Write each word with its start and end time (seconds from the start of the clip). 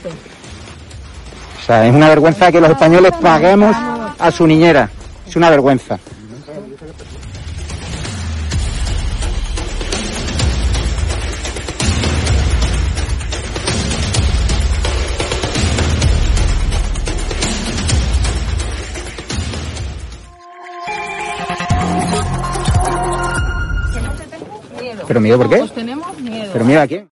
O 0.00 1.64
sea, 1.64 1.86
es 1.86 1.94
una 1.94 2.08
vergüenza 2.08 2.50
que 2.50 2.60
los 2.60 2.70
españoles 2.70 3.12
paguemos 3.20 3.76
a 4.18 4.30
su 4.30 4.46
niñera. 4.46 4.88
Es 5.26 5.36
una 5.36 5.50
vergüenza. 5.50 5.98
¿Pero 25.06 25.20
miedo 25.20 25.36
por 25.36 25.50
qué? 25.50 25.58
Pues 25.58 25.74
tenemos 25.74 26.18
miedo. 26.18 26.50
¿Pero 26.54 26.64
miedo 26.64 26.80
a 26.80 26.86
quién? 26.86 27.10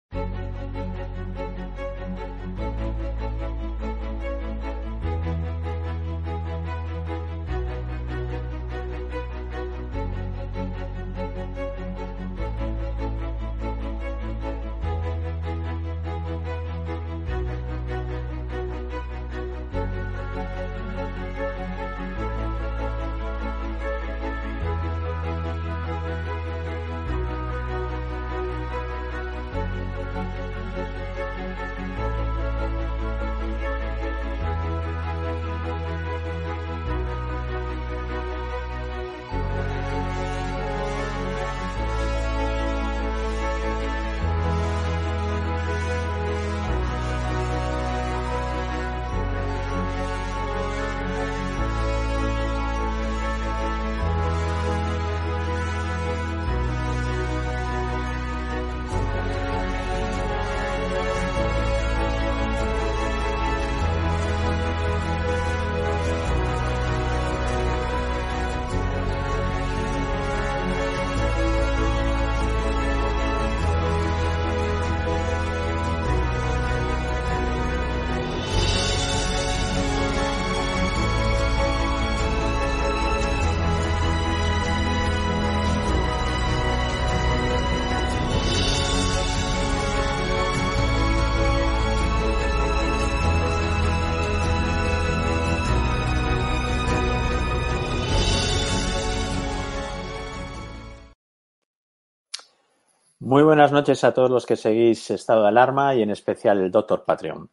Muy 103.39 103.45
buenas 103.45 103.71
noches 103.71 104.03
a 104.03 104.13
todos 104.13 104.33
los 104.33 104.47
que 104.47 104.57
seguís 104.57 105.13
Estado 105.13 105.43
de 105.43 105.49
Alarma 105.51 105.95
y 105.95 106.03
en 106.03 106.11
especial 106.11 106.59
el 106.59 106.73
Doctor 106.73 107.05
Patreon. 107.05 107.49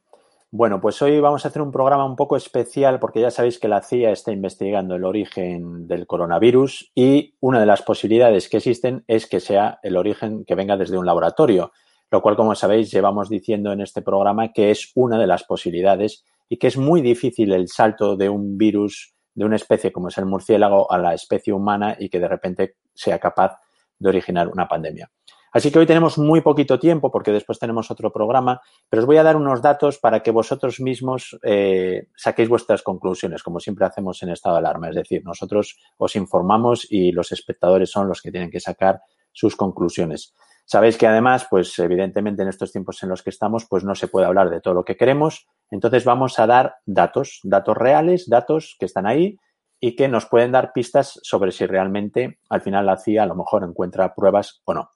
Bueno, 0.49 0.81
pues 0.81 0.99
hoy 1.03 1.19
vamos 1.19 1.45
a 1.45 1.49
hacer 1.49 1.61
un 1.61 1.71
programa 1.71 2.05
un 2.05 2.15
poco 2.15 2.35
especial 2.35 2.99
porque 2.99 3.21
ya 3.21 3.29
sabéis 3.29 3.59
que 3.59 3.67
la 3.67 3.83
CIA 3.83 4.09
está 4.09 4.31
investigando 4.31 4.95
el 4.95 5.03
origen 5.03 5.85
del 5.85 6.07
coronavirus 6.07 6.91
y 6.95 7.35
una 7.39 7.59
de 7.59 7.67
las 7.67 7.83
posibilidades 7.83 8.49
que 8.49 8.57
existen 8.57 9.03
es 9.07 9.27
que 9.27 9.39
sea 9.39 9.77
el 9.83 9.95
origen 9.95 10.43
que 10.43 10.55
venga 10.55 10.75
desde 10.75 10.97
un 10.97 11.05
laboratorio, 11.05 11.71
lo 12.09 12.19
cual, 12.23 12.35
como 12.35 12.55
sabéis, 12.55 12.89
llevamos 12.89 13.29
diciendo 13.29 13.71
en 13.71 13.81
este 13.81 14.01
programa 14.01 14.53
que 14.53 14.71
es 14.71 14.91
una 14.95 15.19
de 15.19 15.27
las 15.27 15.43
posibilidades 15.43 16.25
y 16.49 16.57
que 16.57 16.65
es 16.65 16.77
muy 16.77 17.01
difícil 17.01 17.53
el 17.53 17.67
salto 17.67 18.17
de 18.17 18.27
un 18.27 18.57
virus 18.57 19.13
de 19.35 19.45
una 19.45 19.57
especie 19.57 19.91
como 19.91 20.07
es 20.07 20.17
el 20.17 20.25
murciélago 20.25 20.91
a 20.91 20.97
la 20.97 21.13
especie 21.13 21.53
humana 21.53 21.95
y 21.99 22.09
que 22.09 22.19
de 22.19 22.27
repente 22.27 22.77
sea 22.91 23.19
capaz 23.19 23.59
de 23.99 24.09
originar 24.09 24.47
una 24.47 24.67
pandemia. 24.67 25.11
Así 25.55 25.71
que 25.71 25.79
hoy 25.79 25.85
tenemos 25.85 26.17
muy 26.17 26.41
poquito 26.41 26.77
tiempo 26.77 27.09
porque 27.09 27.31
después 27.31 27.57
tenemos 27.59 27.89
otro 27.89 28.11
programa, 28.11 28.59
pero 28.89 29.03
os 29.03 29.07
voy 29.07 29.15
a 29.15 29.23
dar 29.23 29.37
unos 29.37 29.61
datos 29.61 29.97
para 29.99 30.21
que 30.21 30.29
vosotros 30.29 30.81
mismos 30.81 31.39
eh, 31.43 32.09
saquéis 32.13 32.49
vuestras 32.49 32.83
conclusiones, 32.83 33.41
como 33.41 33.61
siempre 33.61 33.85
hacemos 33.85 34.21
en 34.21 34.31
estado 34.31 34.55
de 34.55 34.59
alarma. 34.59 34.89
Es 34.89 34.95
decir, 34.95 35.23
nosotros 35.23 35.79
os 35.97 36.13
informamos 36.17 36.85
y 36.91 37.13
los 37.13 37.31
espectadores 37.31 37.89
son 37.89 38.09
los 38.09 38.21
que 38.21 38.31
tienen 38.31 38.51
que 38.51 38.59
sacar 38.59 38.99
sus 39.31 39.55
conclusiones. 39.55 40.33
Sabéis 40.65 40.97
que 40.97 41.07
además, 41.07 41.47
pues 41.49 41.79
evidentemente 41.79 42.41
en 42.41 42.49
estos 42.49 42.73
tiempos 42.73 43.01
en 43.03 43.07
los 43.07 43.23
que 43.23 43.29
estamos, 43.29 43.65
pues 43.65 43.85
no 43.85 43.95
se 43.95 44.09
puede 44.09 44.25
hablar 44.25 44.49
de 44.49 44.59
todo 44.59 44.73
lo 44.73 44.83
que 44.83 44.97
queremos. 44.97 45.47
Entonces 45.71 46.03
vamos 46.03 46.37
a 46.37 46.47
dar 46.47 46.75
datos, 46.85 47.39
datos 47.43 47.77
reales, 47.77 48.27
datos 48.27 48.75
que 48.77 48.87
están 48.87 49.07
ahí 49.07 49.39
y 49.79 49.95
que 49.95 50.09
nos 50.09 50.25
pueden 50.25 50.51
dar 50.51 50.73
pistas 50.73 51.17
sobre 51.23 51.53
si 51.53 51.65
realmente 51.65 52.39
al 52.49 52.59
final 52.59 52.87
la 52.87 52.97
CIA 52.97 53.23
a 53.23 53.27
lo 53.27 53.35
mejor 53.35 53.63
encuentra 53.63 54.13
pruebas 54.13 54.61
o 54.65 54.73
no. 54.73 54.89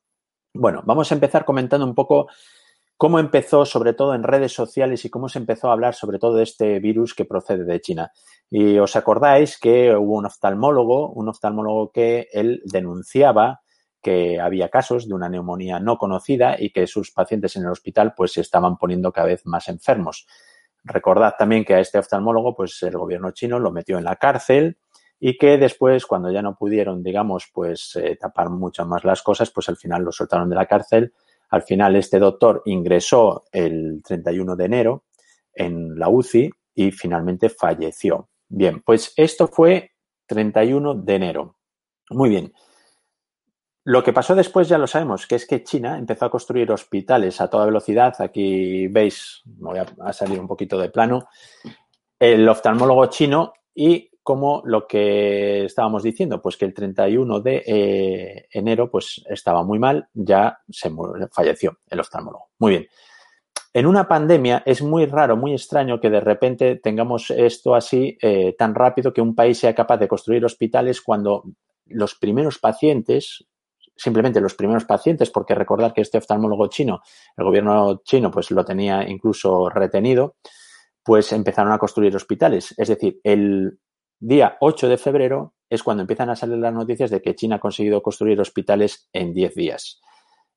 Bueno, 0.54 0.82
vamos 0.86 1.12
a 1.12 1.16
empezar 1.16 1.46
comentando 1.46 1.86
un 1.86 1.94
poco 1.94 2.28
cómo 2.98 3.20
empezó, 3.20 3.66
sobre 3.66 3.94
todo 3.94 4.16
en 4.16 4.24
redes 4.24 4.52
sociales, 4.52 5.06
y 5.06 5.10
cómo 5.10 5.30
se 5.30 5.40
empezó 5.40 5.70
a 5.70 5.74
hablar 5.74 5.94
sobre 5.94 6.18
todo 6.18 6.36
de 6.36 6.44
este 6.44 6.80
virus 6.80 7.14
que 7.14 7.26
procede 7.26 7.66
de 7.66 7.80
China. 7.82 8.12
Y 8.50 8.80
os 8.80 8.96
acordáis 8.96 9.60
que 9.60 9.96
hubo 9.96 10.18
un 10.18 10.26
oftalmólogo, 10.26 11.12
un 11.12 11.30
oftalmólogo 11.30 11.92
que 11.92 12.28
él 12.34 12.62
denunciaba 12.66 13.62
que 14.02 14.40
había 14.40 14.70
casos 14.70 15.08
de 15.08 15.14
una 15.14 15.30
neumonía 15.30 15.80
no 15.80 15.98
conocida 15.98 16.56
y 16.58 16.72
que 16.72 16.88
sus 16.88 17.12
pacientes 17.12 17.56
en 17.56 17.64
el 17.64 17.70
hospital 17.70 18.14
pues 18.16 18.34
se 18.34 18.42
estaban 18.42 18.78
poniendo 18.78 19.12
cada 19.12 19.28
vez 19.28 19.46
más 19.46 19.68
enfermos. 19.68 20.26
Recordad 20.84 21.36
también 21.38 21.66
que 21.66 21.76
a 21.76 21.80
este 21.80 22.00
oftalmólogo 22.00 22.56
pues 22.56 22.82
el 22.82 22.98
gobierno 22.98 23.32
chino 23.32 23.60
lo 23.60 23.72
metió 23.72 23.98
en 23.98 24.06
la 24.06 24.16
cárcel 24.16 24.78
y 25.20 25.38
que 25.38 25.58
después, 25.58 26.06
cuando 26.06 26.32
ya 26.32 26.42
no 26.42 26.56
pudieron, 26.56 27.04
digamos, 27.04 27.50
pues 27.54 27.96
eh, 27.98 28.18
tapar 28.20 28.50
mucho 28.50 28.86
más 28.86 29.04
las 29.04 29.22
cosas, 29.22 29.52
pues 29.52 29.68
al 29.68 29.76
final 29.76 30.04
lo 30.04 30.12
soltaron 30.12 30.50
de 30.50 30.56
la 30.56 30.66
cárcel. 30.66 31.14
Al 31.50 31.64
final 31.64 31.96
este 31.96 32.20
doctor 32.20 32.62
ingresó 32.66 33.44
el 33.52 34.02
31 34.04 34.56
de 34.56 34.66
enero 34.66 35.04
en 35.54 36.00
la 36.00 36.10
UCI 36.10 36.50
y 36.74 36.92
finalmente 36.92 37.50
falleció. 37.50 38.30
Bien, 38.48 38.82
pues 38.82 39.14
esto 39.18 39.48
fue 39.48 39.92
31 40.26 40.96
de 40.96 41.16
enero. 41.16 41.56
Muy 42.12 42.30
bien. 42.30 42.54
Lo 43.84 44.04
que 44.04 44.14
pasó 44.14 44.36
después 44.36 44.70
ya 44.70 44.78
lo 44.78 44.88
sabemos, 44.88 45.26
que 45.28 45.36
es 45.36 45.46
que 45.46 45.64
China 45.64 45.98
empezó 45.98 46.26
a 46.26 46.32
construir 46.32 46.72
hospitales 46.72 47.42
a 47.42 47.50
toda 47.50 47.66
velocidad. 47.66 48.14
Aquí 48.20 48.88
veis, 48.88 49.42
voy 49.46 49.80
a 49.80 50.14
salir 50.14 50.40
un 50.40 50.48
poquito 50.48 50.78
de 50.78 50.90
plano, 50.90 51.28
el 52.20 52.48
oftalmólogo 52.48 53.08
chino 53.08 53.54
y 53.74 54.09
como 54.30 54.62
lo 54.64 54.86
que 54.86 55.66
estábamos 55.66 56.04
diciendo, 56.04 56.40
pues 56.40 56.56
que 56.56 56.64
el 56.66 56.72
31 56.76 57.40
de 57.40 57.64
eh, 57.66 58.48
enero 58.52 58.92
pues 58.92 59.24
estaba 59.28 59.64
muy 59.64 59.80
mal, 59.80 60.08
ya 60.14 60.60
se 60.70 60.92
falleció 61.32 61.80
el 61.88 62.00
oftalmólogo. 62.00 62.50
Muy 62.60 62.74
bien. 62.74 62.88
En 63.74 63.88
una 63.88 64.08
pandemia 64.08 64.62
es 64.68 64.84
muy 64.84 65.08
raro, 65.08 65.36
muy 65.36 65.54
extraño 65.54 66.00
que 66.00 66.12
de 66.12 66.20
repente 66.20 66.76
tengamos 66.76 67.32
esto 67.32 67.74
así 67.74 68.20
eh, 68.22 68.54
tan 68.56 68.76
rápido 68.76 69.12
que 69.12 69.22
un 69.22 69.34
país 69.34 69.58
sea 69.58 69.74
capaz 69.74 69.98
de 69.98 70.08
construir 70.08 70.46
hospitales 70.46 71.02
cuando 71.02 71.46
los 71.88 72.14
primeros 72.14 72.60
pacientes, 72.60 73.48
simplemente 73.98 74.42
los 74.42 74.54
primeros 74.54 74.86
pacientes, 74.86 75.32
porque 75.32 75.56
recordar 75.56 75.92
que 75.92 76.02
este 76.02 76.20
oftalmólogo 76.20 76.68
chino, 76.68 77.02
el 77.36 77.46
gobierno 77.46 78.04
chino 78.04 78.30
pues 78.30 78.52
lo 78.52 78.64
tenía 78.64 79.10
incluso 79.10 79.72
retenido, 79.72 80.36
pues 81.04 81.32
empezaron 81.32 81.74
a 81.74 81.80
construir 81.80 82.16
hospitales. 82.16 82.76
Es 82.78 82.90
decir, 82.90 83.20
el 83.24 83.80
día 84.20 84.58
8 84.60 84.90
de 84.90 84.98
febrero 84.98 85.54
es 85.70 85.84
cuando 85.84 86.02
empiezan 86.02 86.30
a 86.30 86.36
salir 86.36 86.58
las 86.58 86.74
noticias 86.74 87.12
de 87.12 87.22
que 87.22 87.36
China 87.36 87.58
ha 87.58 87.60
conseguido 87.60 88.02
construir 88.02 88.40
hospitales 88.40 89.08
en 89.14 89.34
10 89.34 89.56
días. 89.56 90.02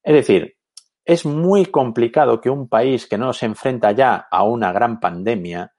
Es 0.02 0.14
decir, 0.14 0.56
es 1.04 1.26
muy 1.26 1.66
complicado 1.66 2.40
que 2.40 2.50
un 2.50 2.68
país 2.68 3.06
que 3.06 3.18
no 3.18 3.32
se 3.32 3.46
enfrenta 3.46 3.92
ya 3.92 4.26
a 4.30 4.44
una 4.44 4.72
gran 4.72 5.00
pandemia, 5.00 5.72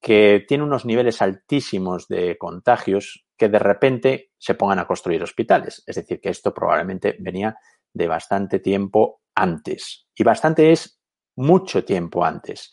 que 0.00 0.44
tiene 0.48 0.64
unos 0.64 0.84
niveles 0.84 1.20
altísimos 1.20 2.08
de 2.08 2.36
contagios, 2.38 3.26
que 3.36 3.48
de 3.48 3.58
repente 3.58 4.30
se 4.38 4.54
pongan 4.54 4.78
a 4.78 4.86
construir 4.86 5.22
hospitales. 5.22 5.82
Es 5.86 5.96
decir, 5.96 6.20
que 6.20 6.30
esto 6.30 6.52
probablemente 6.52 7.16
venía 7.20 7.56
de 7.92 8.06
bastante 8.06 8.58
tiempo 8.60 9.20
antes. 9.34 10.06
Y 10.14 10.24
bastante 10.24 10.72
es 10.72 11.00
mucho 11.36 11.84
tiempo 11.84 12.24
antes. 12.24 12.72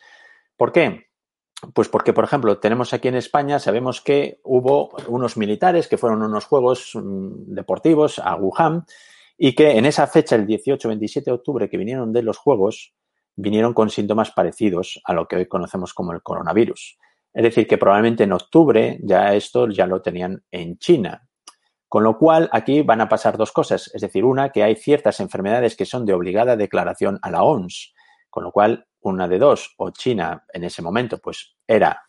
¿Por 0.55 0.71
qué? 0.71 1.06
Pues 1.73 1.89
porque, 1.89 2.13
por 2.13 2.23
ejemplo, 2.23 2.59
tenemos 2.59 2.93
aquí 2.93 3.07
en 3.07 3.15
España, 3.15 3.57
sabemos 3.57 4.01
que 4.01 4.39
hubo 4.43 4.91
unos 5.07 5.37
militares 5.37 5.87
que 5.87 5.97
fueron 5.97 6.21
unos 6.21 6.45
juegos 6.45 6.91
mm, 6.93 7.53
deportivos 7.53 8.19
a 8.19 8.35
Wuhan 8.35 8.85
y 9.37 9.53
que 9.53 9.77
en 9.77 9.85
esa 9.85 10.07
fecha, 10.07 10.35
el 10.35 10.45
18-27 10.45 11.23
de 11.23 11.31
octubre, 11.31 11.69
que 11.69 11.77
vinieron 11.77 12.13
de 12.13 12.21
los 12.21 12.37
juegos, 12.37 12.93
vinieron 13.35 13.73
con 13.73 13.89
síntomas 13.89 14.31
parecidos 14.31 15.01
a 15.03 15.13
lo 15.13 15.27
que 15.27 15.35
hoy 15.35 15.47
conocemos 15.47 15.93
como 15.93 16.11
el 16.11 16.21
coronavirus. 16.21 16.97
Es 17.33 17.43
decir, 17.43 17.67
que 17.67 17.77
probablemente 17.77 18.23
en 18.23 18.33
octubre 18.33 18.99
ya 19.03 19.33
esto 19.33 19.67
ya 19.69 19.85
lo 19.85 20.01
tenían 20.01 20.43
en 20.51 20.77
China. 20.77 21.27
Con 21.87 22.03
lo 22.03 22.17
cual, 22.17 22.49
aquí 22.51 22.81
van 22.81 22.99
a 22.99 23.07
pasar 23.07 23.37
dos 23.37 23.51
cosas. 23.51 23.91
Es 23.93 24.01
decir, 24.01 24.25
una, 24.25 24.49
que 24.49 24.63
hay 24.63 24.75
ciertas 24.75 25.19
enfermedades 25.19 25.75
que 25.75 25.85
son 25.85 26.05
de 26.05 26.13
obligada 26.13 26.57
declaración 26.57 27.19
a 27.21 27.31
la 27.31 27.43
OMS. 27.43 27.93
Con 28.29 28.43
lo 28.43 28.51
cual, 28.51 28.87
una 29.07 29.27
de 29.27 29.39
dos, 29.39 29.73
o 29.77 29.89
China 29.91 30.45
en 30.51 30.63
ese 30.63 30.81
momento 30.81 31.17
pues 31.19 31.55
era 31.65 32.03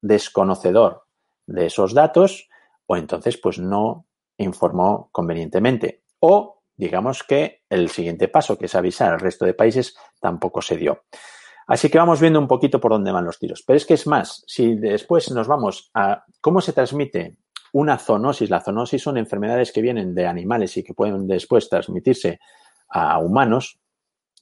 desconocedor 0.00 1.04
de 1.46 1.66
esos 1.66 1.94
datos 1.94 2.48
o 2.86 2.96
entonces 2.96 3.36
pues 3.36 3.58
no 3.58 4.06
informó 4.36 5.08
convenientemente. 5.12 6.04
O 6.20 6.62
digamos 6.76 7.22
que 7.22 7.62
el 7.68 7.90
siguiente 7.90 8.28
paso, 8.28 8.56
que 8.56 8.66
es 8.66 8.74
avisar 8.74 9.12
al 9.12 9.20
resto 9.20 9.44
de 9.44 9.54
países, 9.54 9.94
tampoco 10.20 10.62
se 10.62 10.76
dio. 10.76 11.04
Así 11.66 11.88
que 11.88 11.98
vamos 11.98 12.20
viendo 12.20 12.40
un 12.40 12.48
poquito 12.48 12.80
por 12.80 12.90
dónde 12.90 13.12
van 13.12 13.26
los 13.26 13.38
tiros. 13.38 13.62
Pero 13.64 13.76
es 13.76 13.86
que 13.86 13.94
es 13.94 14.06
más, 14.06 14.42
si 14.46 14.74
después 14.74 15.30
nos 15.30 15.46
vamos 15.46 15.90
a 15.94 16.24
cómo 16.40 16.60
se 16.60 16.72
transmite 16.72 17.36
una 17.72 17.96
zoonosis, 17.96 18.50
la 18.50 18.60
zoonosis 18.60 19.02
son 19.02 19.18
enfermedades 19.18 19.70
que 19.70 19.82
vienen 19.82 20.14
de 20.14 20.26
animales 20.26 20.76
y 20.76 20.82
que 20.82 20.94
pueden 20.94 21.28
después 21.28 21.68
transmitirse 21.68 22.40
a 22.88 23.18
humanos. 23.18 23.78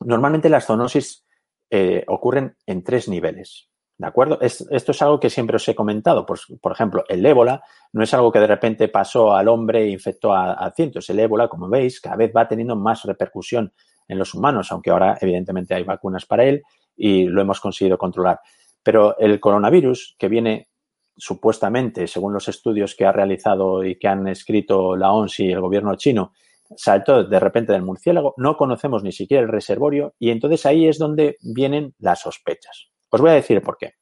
Normalmente 0.00 0.49
las 0.49 0.66
zoonosis 0.66 1.26
eh, 1.70 2.04
ocurren 2.06 2.56
en 2.66 2.82
tres 2.82 3.08
niveles. 3.08 3.68
¿De 3.98 4.06
acuerdo? 4.06 4.38
esto 4.40 4.92
es 4.92 5.02
algo 5.02 5.18
que 5.18 5.28
siempre 5.28 5.56
os 5.56 5.66
he 5.66 5.75
comentado. 5.75 6.25
Por, 6.25 6.72
ejemplo, 6.72 7.04
el 7.08 7.26
ébola 7.26 7.64
no 7.92 8.04
es 8.04 8.14
algo 8.14 8.30
que 8.30 8.38
de 8.38 8.46
repente 8.46 8.87
pasó 8.87 9.34
al 9.34 9.48
hombre 9.48 9.82
e 9.82 9.90
infectó 9.90 10.32
a, 10.32 10.72
cientos. 10.76 11.10
El 11.10 11.18
ébola, 11.18 11.48
como 11.48 11.68
veis, 11.68 12.00
cada 12.00 12.14
vez 12.14 12.32
va 12.34 12.46
teniendo 12.46 12.76
más 12.76 13.02
repercusión 13.02 13.72
en 14.06 14.18
los 14.18 14.34
humanos, 14.34 14.70
aunque 14.70 14.90
ahora 14.90 15.18
evidentemente 15.20 15.75
hay 15.75 15.82
vacunas 15.82 16.26
para 16.26 16.44
él 16.44 16.62
y 16.96 17.25
lo 17.25 17.40
hemos 17.40 17.58
conseguido 17.60 17.98
controlar. 17.98 18.38
Pero 18.84 19.18
el 19.18 19.40
coronavirus, 19.40 20.14
que 20.16 20.28
viene 20.28 20.68
supuestamente, 21.16 22.06
según 22.06 22.32
los 22.32 22.48
estudios 22.48 22.94
que 22.94 23.04
ha 23.04 23.10
realizado 23.10 23.82
y 23.82 23.98
que 23.98 24.06
han 24.06 24.28
escrito 24.28 24.94
la 24.94 25.12
ONS 25.12 25.40
y 25.40 25.50
el 25.50 25.60
gobierno 25.60 25.96
chino, 25.96 26.32
saltó 26.76 27.25
de 27.25 27.40
repente 27.40 27.72
del 27.72 27.82
murciélago, 27.82 28.34
no 28.37 28.56
conocemos 28.56 29.02
ni 29.02 29.12
siquiera 29.12 29.42
el 29.42 29.48
reservorio 29.48 30.14
y 30.18 30.30
entonces 30.30 30.66
ahí 30.66 30.87
es 30.87 30.98
donde 30.98 31.37
vienen 31.42 31.94
las 31.98 32.20
sospechas. 32.20 32.90
Os 33.10 33.20
voy 33.20 33.30
a 33.30 33.34
decir 33.34 33.60
por 33.62 33.76
qué. 33.78 33.94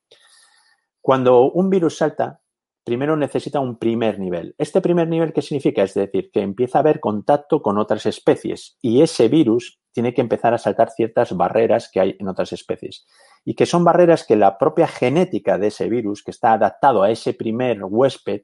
Cuando 1.00 1.50
un 1.50 1.70
virus 1.70 1.98
salta, 1.98 2.40
primero 2.84 3.16
necesita 3.16 3.60
un 3.60 3.78
primer 3.78 4.18
nivel. 4.18 4.54
¿Este 4.58 4.80
primer 4.80 5.08
nivel 5.08 5.32
qué 5.32 5.42
significa? 5.42 5.82
Es 5.82 5.94
decir, 5.94 6.30
que 6.32 6.40
empieza 6.40 6.78
a 6.78 6.80
haber 6.80 7.00
contacto 7.00 7.62
con 7.62 7.78
otras 7.78 8.06
especies 8.06 8.76
y 8.80 9.02
ese 9.02 9.28
virus 9.28 9.80
tiene 9.92 10.12
que 10.12 10.20
empezar 10.20 10.54
a 10.54 10.58
saltar 10.58 10.90
ciertas 10.90 11.36
barreras 11.36 11.90
que 11.90 12.00
hay 12.00 12.16
en 12.18 12.28
otras 12.28 12.52
especies 12.52 13.06
y 13.44 13.54
que 13.54 13.66
son 13.66 13.82
barreras 13.82 14.24
que 14.26 14.36
la 14.36 14.58
propia 14.58 14.86
genética 14.86 15.58
de 15.58 15.68
ese 15.68 15.88
virus, 15.88 16.22
que 16.22 16.30
está 16.30 16.52
adaptado 16.52 17.02
a 17.02 17.10
ese 17.10 17.32
primer 17.34 17.82
huésped, 17.82 18.42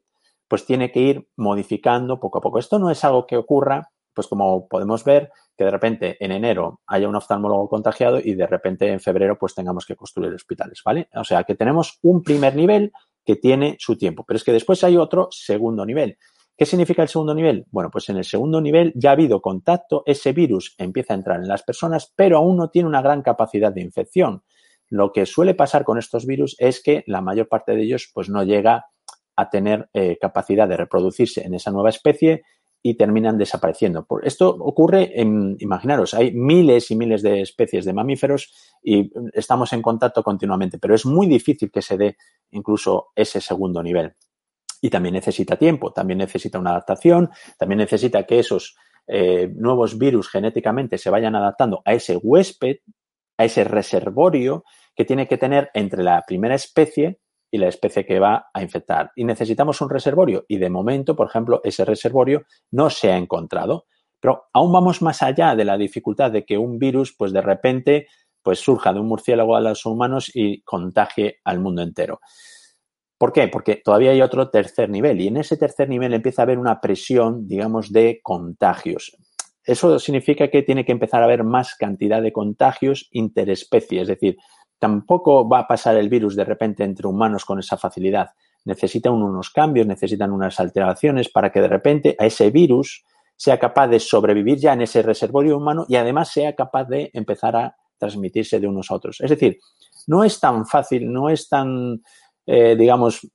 pues 0.49 0.67
tiene 0.67 0.91
que 0.93 1.01
ir 1.01 1.29
modificando 1.37 2.21
poco 2.21 2.39
a 2.39 2.41
poco. 2.41 2.59
Esto 2.59 2.79
no 2.79 2.91
es 2.91 3.05
algo 3.05 3.27
que 3.27 3.37
ocurra 3.37 3.92
pues 4.15 4.27
como 4.27 4.69
podemos 4.69 5.05
ver, 5.05 5.31
que 5.57 5.65
de 5.65 5.71
repente 5.71 6.17
en 6.21 6.33
enero 6.33 6.81
haya 6.87 7.09
un 7.09 7.17
oftalmólogo 7.17 7.69
contagiado 7.69 8.19
y 8.19 8.35
de 8.35 8.47
repente 8.47 8.89
en 8.91 9.01
febrero 9.01 9.39
pues 9.39 9.55
tengamos 9.55 9.87
que 9.87 9.97
construir 9.97 10.33
hospitales, 10.33 10.83
¿vale? 10.85 11.09
O 11.15 11.25
sea 11.25 11.45
que 11.45 11.55
tenemos 11.55 11.99
un 12.03 12.23
primer 12.23 12.57
nivel 12.57 12.93
que 13.25 13.37
tiene 13.37 13.77
su 13.79 13.97
tiempo, 13.97 14.25
pero 14.27 14.37
es 14.37 14.45
que 14.45 14.53
después 14.53 14.83
hay 14.85 14.97
otro 14.97 15.29
segundo 15.31 15.87
nivel. 15.87 16.19
¿Qué 16.57 16.67
significa 16.67 17.03
el 17.03 17.09
segundo 17.09 17.35
nivel? 17.35 17.67
Bueno, 17.71 17.91
pues 17.91 18.09
en 18.09 18.19
el 18.19 18.25
segundo 18.25 18.61
nivel 18.61 18.93
ya 18.95 19.11
ha 19.11 19.13
habido 19.15 19.41
contacto, 19.41 20.03
ese 20.07 20.33
virus 20.33 20.75
empieza 20.79 21.15
a 21.15 21.17
entrar 21.17 21.41
en 21.41 21.49
las 21.49 21.63
personas, 21.63 22.13
pero 22.15 22.39
aún 22.39 22.57
no 22.57 22.69
tiene 22.69 22.89
una 22.89 23.03
gran 23.03 23.23
capacidad 23.23 23.73
de 23.73 23.81
infección. 23.81 24.43
Lo 24.91 25.13
que 25.13 25.25
suele 25.25 25.55
pasar 25.55 25.85
con 25.85 25.99
estos 25.99 26.27
virus 26.27 26.55
es 26.59 26.83
que 26.83 27.03
la 27.07 27.23
mayor 27.23 27.49
parte 27.49 27.75
de 27.75 27.83
ellos 27.83 28.11
pues 28.13 28.29
no 28.29 28.45
llega 28.45 28.87
a 29.37 29.49
tener 29.49 29.89
eh, 29.95 30.19
capacidad 30.21 30.69
de 30.69 30.77
reproducirse 30.77 31.43
en 31.43 31.55
esa 31.55 31.71
nueva 31.71 31.89
especie 31.89 32.43
y 32.83 32.95
terminan 32.95 33.39
desapareciendo. 33.39 34.07
Esto 34.23 34.49
ocurre 34.49 35.21
en, 35.21 35.57
imaginaros, 35.61 36.15
hay 36.15 36.33
miles 36.33 36.91
y 36.91 36.97
miles 36.97 37.23
de 37.23 37.41
especies 37.41 37.85
de 37.85 37.93
mamíferos 37.93 38.53
y 38.83 39.13
estamos 39.33 39.73
en 39.73 39.83
contacto 39.83 40.23
continuamente, 40.23 40.79
pero 40.79 40.95
es 40.95 41.07
muy 41.07 41.29
difícil 41.29 41.71
que 41.71 41.81
se 41.81 41.97
dé 41.97 42.17
incluso 42.51 43.11
ese 43.15 43.41
segundo 43.41 43.83
nivel. 43.83 44.15
Y 44.81 44.91
también 44.91 45.15
necesita 45.15 45.57
tiempo, 45.57 45.93
también 45.93 46.19
necesita 46.19 46.59
una 46.59 46.71
adaptación, 46.71 47.31
también 47.57 47.79
necesita 47.79 48.25
que 48.25 48.41
esos 48.41 48.77
eh, 49.07 49.49
nuevos 49.55 49.97
virus 49.97 50.29
genéticamente 50.29 50.99
se 50.99 51.11
vayan 51.11 51.37
adaptando 51.37 51.83
a 51.85 51.95
ese 51.95 52.17
huésped, 52.17 52.79
a 53.39 53.45
ese 53.45 53.63
reservorio 53.63 54.65
que 54.95 55.05
tiene 55.05 55.29
que 55.29 55.39
tener 55.39 55.71
entre 55.75 56.03
la 56.03 56.23
primera 56.27 56.57
especie 56.57 57.21
y 57.53 57.59
la 57.59 57.69
especie 57.69 58.07
que 58.07 58.19
va 58.19 58.47
a 58.53 58.63
infectar. 58.63 59.13
Y 59.15 59.25
necesitamos 59.25 59.81
un 59.83 59.91
reservorio 59.91 60.47
y 60.49 60.57
de 60.57 60.71
momento, 60.71 61.15
por 61.15 61.29
ejemplo, 61.29 61.61
ese 61.63 61.85
reservorio 61.85 62.47
no 62.71 62.89
se 62.89 63.13
ha 63.13 63.19
encontrado. 63.19 63.85
Pero 64.19 64.45
aún 64.55 64.73
vamos 64.73 65.03
más 65.03 65.23
allá 65.23 65.55
de 65.55 65.67
la 65.67 65.77
dificultad 65.77 66.31
de 66.31 66.47
que 66.47 66.57
un 66.57 66.79
virus, 66.79 67.15
pues 67.17 67.33
de 67.33 67.43
repente, 67.43 68.07
pues 68.43 68.59
surja 68.59 68.93
de 68.93 69.01
un 69.01 69.07
murciélago 69.07 69.55
a 69.55 69.61
los 69.61 69.85
humanos 69.85 70.31
y 70.35 70.63
contagie 70.63 71.41
al 71.45 71.61
mundo 71.61 71.83
entero. 71.83 72.21
¿Por 73.19 73.33
qué? 73.33 73.49
Porque 73.49 73.77
todavía 73.77 74.13
hay 74.13 74.23
otro 74.23 74.49
tercer 74.49 74.89
nivel 74.89 75.21
y 75.21 75.29
en 75.29 75.37
ese 75.37 75.57
tercer 75.57 75.89
nivel 75.89 76.15
empieza 76.15 76.43
a 76.43 76.45
haber 76.45 76.59
una 76.59 76.81
presión, 76.81 77.47
digamos, 77.47 77.93
de 77.93 78.21
contagios. 78.23 79.17
Eso 79.65 79.99
significa 79.99 80.49
que 80.49 80.63
tiene 80.63 80.85
que 80.85 80.93
empezar 80.93 81.21
a 81.23 81.27
haber 81.27 81.45
más 81.45 81.75
cantidad 81.77 82.23
de 82.23 82.33
contagios 82.33 83.09
interespecie, 83.13 84.01
es 84.01 84.09
decir, 84.09 84.39
tampoco 84.83 85.49
va 85.49 85.61
a 85.61 85.69
pasar 85.69 85.97
el 85.97 86.09
virus 86.09 86.35
de 86.35 86.45
repente 86.45 86.83
entre 86.83 87.07
humanos 87.07 87.45
con 87.45 87.61
esa 87.61 87.77
facilidad. 87.77 88.31
Necesitan 88.65 89.13
unos 89.13 89.51
cambios, 89.51 89.87
necesitan 89.87 90.33
unas 90.33 90.59
alteraciones 90.59 91.29
para 91.29 91.53
que 91.53 91.61
de 91.61 91.69
repente 91.69 92.17
a 92.19 92.27
ese 92.27 92.51
virus 92.51 93.05
sea 93.37 93.61
capaz 93.61 93.87
de 93.87 94.01
sobrevivir 94.01 94.59
ya 94.59 94.73
en 94.73 94.83
ese 94.83 95.03
reservorio 95.03 95.57
humano 95.57 95.87
y 95.89 95.95
además 95.95 96.33
sea 96.33 96.57
capaz 96.57 96.87
de 96.87 97.13
empezar 97.13 97.55
a 97.55 97.77
transmitirse 97.97 98.59
de 98.59 98.67
unos 98.67 98.91
a 98.91 98.97
otros. 98.97 99.21
Es 99.21 99.31
decir, 99.31 99.61
no 100.09 100.25
es 100.25 100.41
tan 100.41 100.67
fácil, 100.67 101.13
no 101.13 101.29
es 101.29 101.49
tan 101.49 102.03
eh, 102.45 102.75
digamos, 102.77 103.27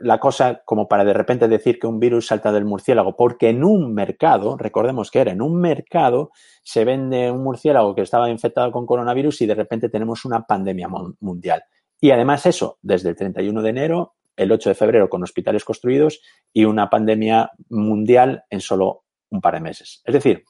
la 0.00 0.18
cosa 0.18 0.62
como 0.64 0.86
para 0.86 1.04
de 1.04 1.14
repente 1.14 1.48
decir 1.48 1.78
que 1.78 1.86
un 1.86 1.98
virus 1.98 2.26
salta 2.26 2.52
del 2.52 2.64
murciélago, 2.64 3.16
porque 3.16 3.48
en 3.48 3.64
un 3.64 3.94
mercado, 3.94 4.56
recordemos 4.56 5.10
que 5.10 5.20
era 5.20 5.32
en 5.32 5.40
un 5.40 5.60
mercado, 5.60 6.30
se 6.62 6.84
vende 6.84 7.30
un 7.30 7.42
murciélago 7.42 7.94
que 7.94 8.02
estaba 8.02 8.28
infectado 8.28 8.70
con 8.70 8.86
coronavirus 8.86 9.40
y 9.42 9.46
de 9.46 9.54
repente 9.54 9.88
tenemos 9.88 10.24
una 10.24 10.42
pandemia 10.42 10.88
mundial. 11.20 11.64
Y 12.00 12.10
además 12.10 12.44
eso, 12.46 12.78
desde 12.82 13.10
el 13.10 13.16
31 13.16 13.62
de 13.62 13.70
enero, 13.70 14.14
el 14.36 14.52
8 14.52 14.70
de 14.70 14.74
febrero 14.74 15.08
con 15.08 15.22
hospitales 15.22 15.64
construidos 15.64 16.20
y 16.52 16.64
una 16.64 16.90
pandemia 16.90 17.50
mundial 17.70 18.44
en 18.50 18.60
solo 18.60 19.04
un 19.30 19.40
par 19.40 19.54
de 19.54 19.60
meses. 19.60 20.02
Es 20.04 20.14
decir, 20.14 20.44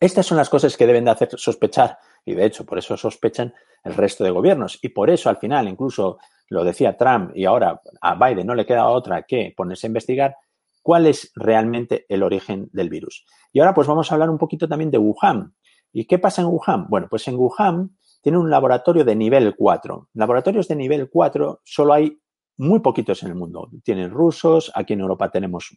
estas 0.00 0.26
son 0.26 0.38
las 0.38 0.48
cosas 0.48 0.76
que 0.76 0.86
deben 0.86 1.04
de 1.04 1.10
hacer 1.10 1.28
sospechar, 1.36 1.98
y 2.28 2.34
de 2.34 2.44
hecho 2.44 2.66
por 2.66 2.78
eso 2.78 2.96
sospechan 2.96 3.54
el 3.84 3.94
resto 3.94 4.24
de 4.24 4.30
gobiernos. 4.30 4.78
Y 4.82 4.90
por 4.90 5.10
eso 5.10 5.30
al 5.30 5.38
final, 5.38 5.68
incluso 5.68 6.18
lo 6.48 6.64
decía 6.64 6.96
Trump 6.96 7.32
y 7.34 7.44
ahora 7.44 7.80
a 8.00 8.14
Biden 8.14 8.46
no 8.46 8.54
le 8.54 8.66
queda 8.66 8.88
otra 8.88 9.22
que 9.22 9.52
ponerse 9.56 9.86
a 9.86 9.88
investigar 9.88 10.36
cuál 10.82 11.06
es 11.06 11.32
realmente 11.34 12.06
el 12.08 12.22
origen 12.22 12.68
del 12.72 12.88
virus. 12.88 13.24
Y 13.52 13.60
ahora 13.60 13.74
pues 13.74 13.86
vamos 13.86 14.10
a 14.10 14.14
hablar 14.14 14.30
un 14.30 14.38
poquito 14.38 14.68
también 14.68 14.90
de 14.90 14.98
Wuhan. 14.98 15.54
¿Y 15.92 16.06
qué 16.06 16.18
pasa 16.18 16.42
en 16.42 16.48
Wuhan? 16.48 16.86
Bueno, 16.88 17.08
pues 17.08 17.26
en 17.28 17.36
Wuhan 17.36 17.96
tiene 18.22 18.38
un 18.38 18.50
laboratorio 18.50 19.04
de 19.04 19.16
nivel 19.16 19.54
4. 19.56 20.10
Laboratorios 20.14 20.68
de 20.68 20.76
nivel 20.76 21.08
4 21.10 21.60
solo 21.64 21.92
hay 21.94 22.18
muy 22.58 22.80
poquitos 22.80 23.22
en 23.22 23.30
el 23.30 23.34
mundo. 23.34 23.70
Tienen 23.84 24.10
rusos, 24.10 24.70
aquí 24.74 24.92
en 24.92 25.00
Europa 25.00 25.30
tenemos 25.30 25.76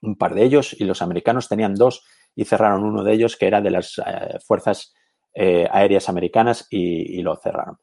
un 0.00 0.16
par 0.16 0.34
de 0.34 0.44
ellos 0.44 0.74
y 0.78 0.84
los 0.84 1.02
americanos 1.02 1.48
tenían 1.48 1.74
dos 1.74 2.04
y 2.34 2.44
cerraron 2.44 2.84
uno 2.84 3.04
de 3.04 3.12
ellos 3.12 3.36
que 3.36 3.46
era 3.46 3.60
de 3.60 3.70
las 3.70 3.98
eh, 3.98 4.38
fuerzas 4.44 4.94
eh, 5.34 5.66
aéreas 5.70 6.08
americanas 6.08 6.66
y 6.70 7.20
lo 7.22 7.36
cerraron. 7.36 7.78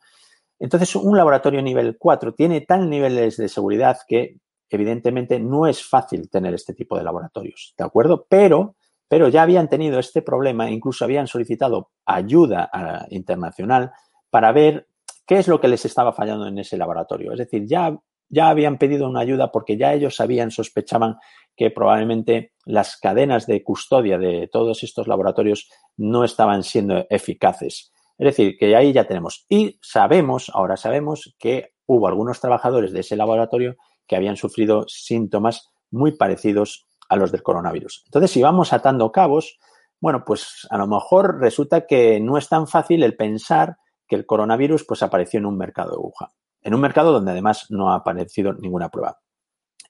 Entonces, 0.60 0.94
un 0.96 1.16
laboratorio 1.16 1.62
nivel 1.62 1.98
4 1.98 2.34
tiene 2.34 2.62
tal 2.62 2.90
niveles 2.90 3.38
de 3.38 3.48
seguridad 3.48 3.98
que 4.08 4.38
evidentemente 4.70 5.40
no 5.40 5.66
es 5.66 5.84
fácil 5.84 6.30
tener 6.30 6.54
este 6.54 6.74
tipo 6.74 6.98
de 6.98 7.04
laboratorios, 7.04 7.74
¿de 7.78 7.86
acuerdo? 7.86 8.28
Pero, 8.30 8.76
pero 9.08 9.30
ya 9.30 9.42
habían 9.44 9.70
tenido 9.70 10.00
este 10.00 10.22
problema, 10.22 10.70
incluso 10.70 11.06
habían 11.06 11.28
solicitado 11.28 11.92
ayuda 12.06 12.70
ah, 12.72 13.06
internacional 13.10 13.92
para 14.30 14.52
ver 14.52 14.88
qué 15.26 15.40
es 15.40 15.48
lo 15.48 15.60
que 15.62 15.70
les 15.70 15.86
estaba 15.86 16.14
fallando 16.14 16.46
en 16.46 16.60
ese 16.60 16.78
laboratorio. 16.78 17.32
Es 17.32 17.40
decir, 17.40 17.66
ya, 17.66 17.98
ya 18.28 18.50
habían 18.50 18.78
pedido 18.78 19.10
una 19.10 19.22
ayuda 19.22 19.52
porque 19.52 19.78
ya 19.78 19.94
ellos 19.94 20.16
sabían, 20.16 20.52
sospechaban 20.52 21.18
que 21.60 21.72
probablemente 21.72 22.54
las 22.64 22.96
cadenas 22.96 23.46
de 23.46 23.66
custodia 23.66 24.18
de 24.18 24.48
todos 24.50 24.82
estos 24.82 25.10
laboratorios 25.10 25.70
no 25.98 26.24
estaban 26.24 26.64
siendo 26.64 27.06
eficaces. 27.10 27.92
Es 28.18 28.26
decir, 28.28 28.58
que 28.58 28.74
ahí 28.78 28.94
ya 28.94 29.04
tenemos. 29.04 29.46
Y 29.50 29.78
sabemos, 29.82 30.50
ahora 30.54 30.78
sabemos 30.78 31.36
que 31.38 31.74
hubo 31.86 32.08
algunos 32.08 32.40
trabajadores 32.40 32.94
de 32.94 33.02
ese 33.02 33.18
laboratorio 33.18 33.76
que 34.08 34.16
habían 34.16 34.38
sufrido 34.38 34.86
síntomas 34.88 35.70
muy 35.92 36.16
parecidos 36.16 36.88
a 37.10 37.18
los 37.18 37.34
del 37.34 37.44
coronavirus. 37.44 38.04
Entonces, 38.06 38.32
si 38.32 38.42
vamos 38.42 38.72
atando 38.72 39.12
cabos, 39.12 39.60
bueno, 40.00 40.24
pues 40.26 40.66
a 40.70 40.78
lo 40.78 40.88
mejor 40.88 41.42
resulta 41.42 41.86
que 41.86 42.22
no 42.22 42.38
es 42.38 42.48
tan 42.48 42.68
fácil 42.68 43.04
el 43.04 43.18
pensar 43.18 43.76
que 44.08 44.16
el 44.16 44.26
coronavirus 44.26 44.86
pues 44.86 45.04
apareció 45.04 45.40
en 45.40 45.46
un 45.46 45.58
mercado 45.58 45.92
de 45.92 45.98
Wuhan, 45.98 46.32
en 46.62 46.74
un 46.74 46.80
mercado 46.80 47.12
donde 47.12 47.32
además 47.32 47.66
no 47.70 47.92
ha 47.92 47.96
aparecido 47.96 48.54
ninguna 48.54 48.88
prueba. 48.88 49.20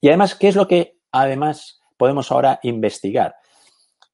Y 0.01 0.07
además, 0.07 0.33
¿qué 0.33 0.47
es 0.47 0.55
lo 0.55 0.67
que 0.67 0.98
además 1.11 1.81
podemos 1.97 2.31
ahora 2.31 2.59
investigar? 2.63 3.35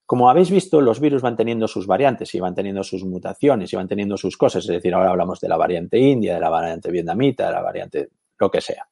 Como 0.05 0.29
habéis 0.29 0.51
visto, 0.51 0.81
los 0.81 0.99
virus 0.99 1.21
van 1.21 1.35
teniendo 1.35 1.67
sus 1.67 1.87
variantes 1.87 2.33
y 2.35 2.39
van 2.39 2.53
teniendo 2.53 2.83
sus 2.83 3.03
mutaciones 3.03 3.73
y 3.73 3.75
van 3.75 3.87
teniendo 3.87 4.17
sus 4.17 4.37
cosas. 4.37 4.63
Es 4.63 4.69
decir, 4.69 4.93
ahora 4.93 5.09
hablamos 5.09 5.39
de 5.39 5.49
la 5.49 5.57
variante 5.57 5.97
india, 5.97 6.35
de 6.35 6.39
la 6.39 6.49
variante 6.49 6.91
vietnamita, 6.91 7.47
de 7.47 7.53
la 7.53 7.61
variante 7.61 8.09
lo 8.37 8.51
que 8.51 8.61
sea. 8.61 8.87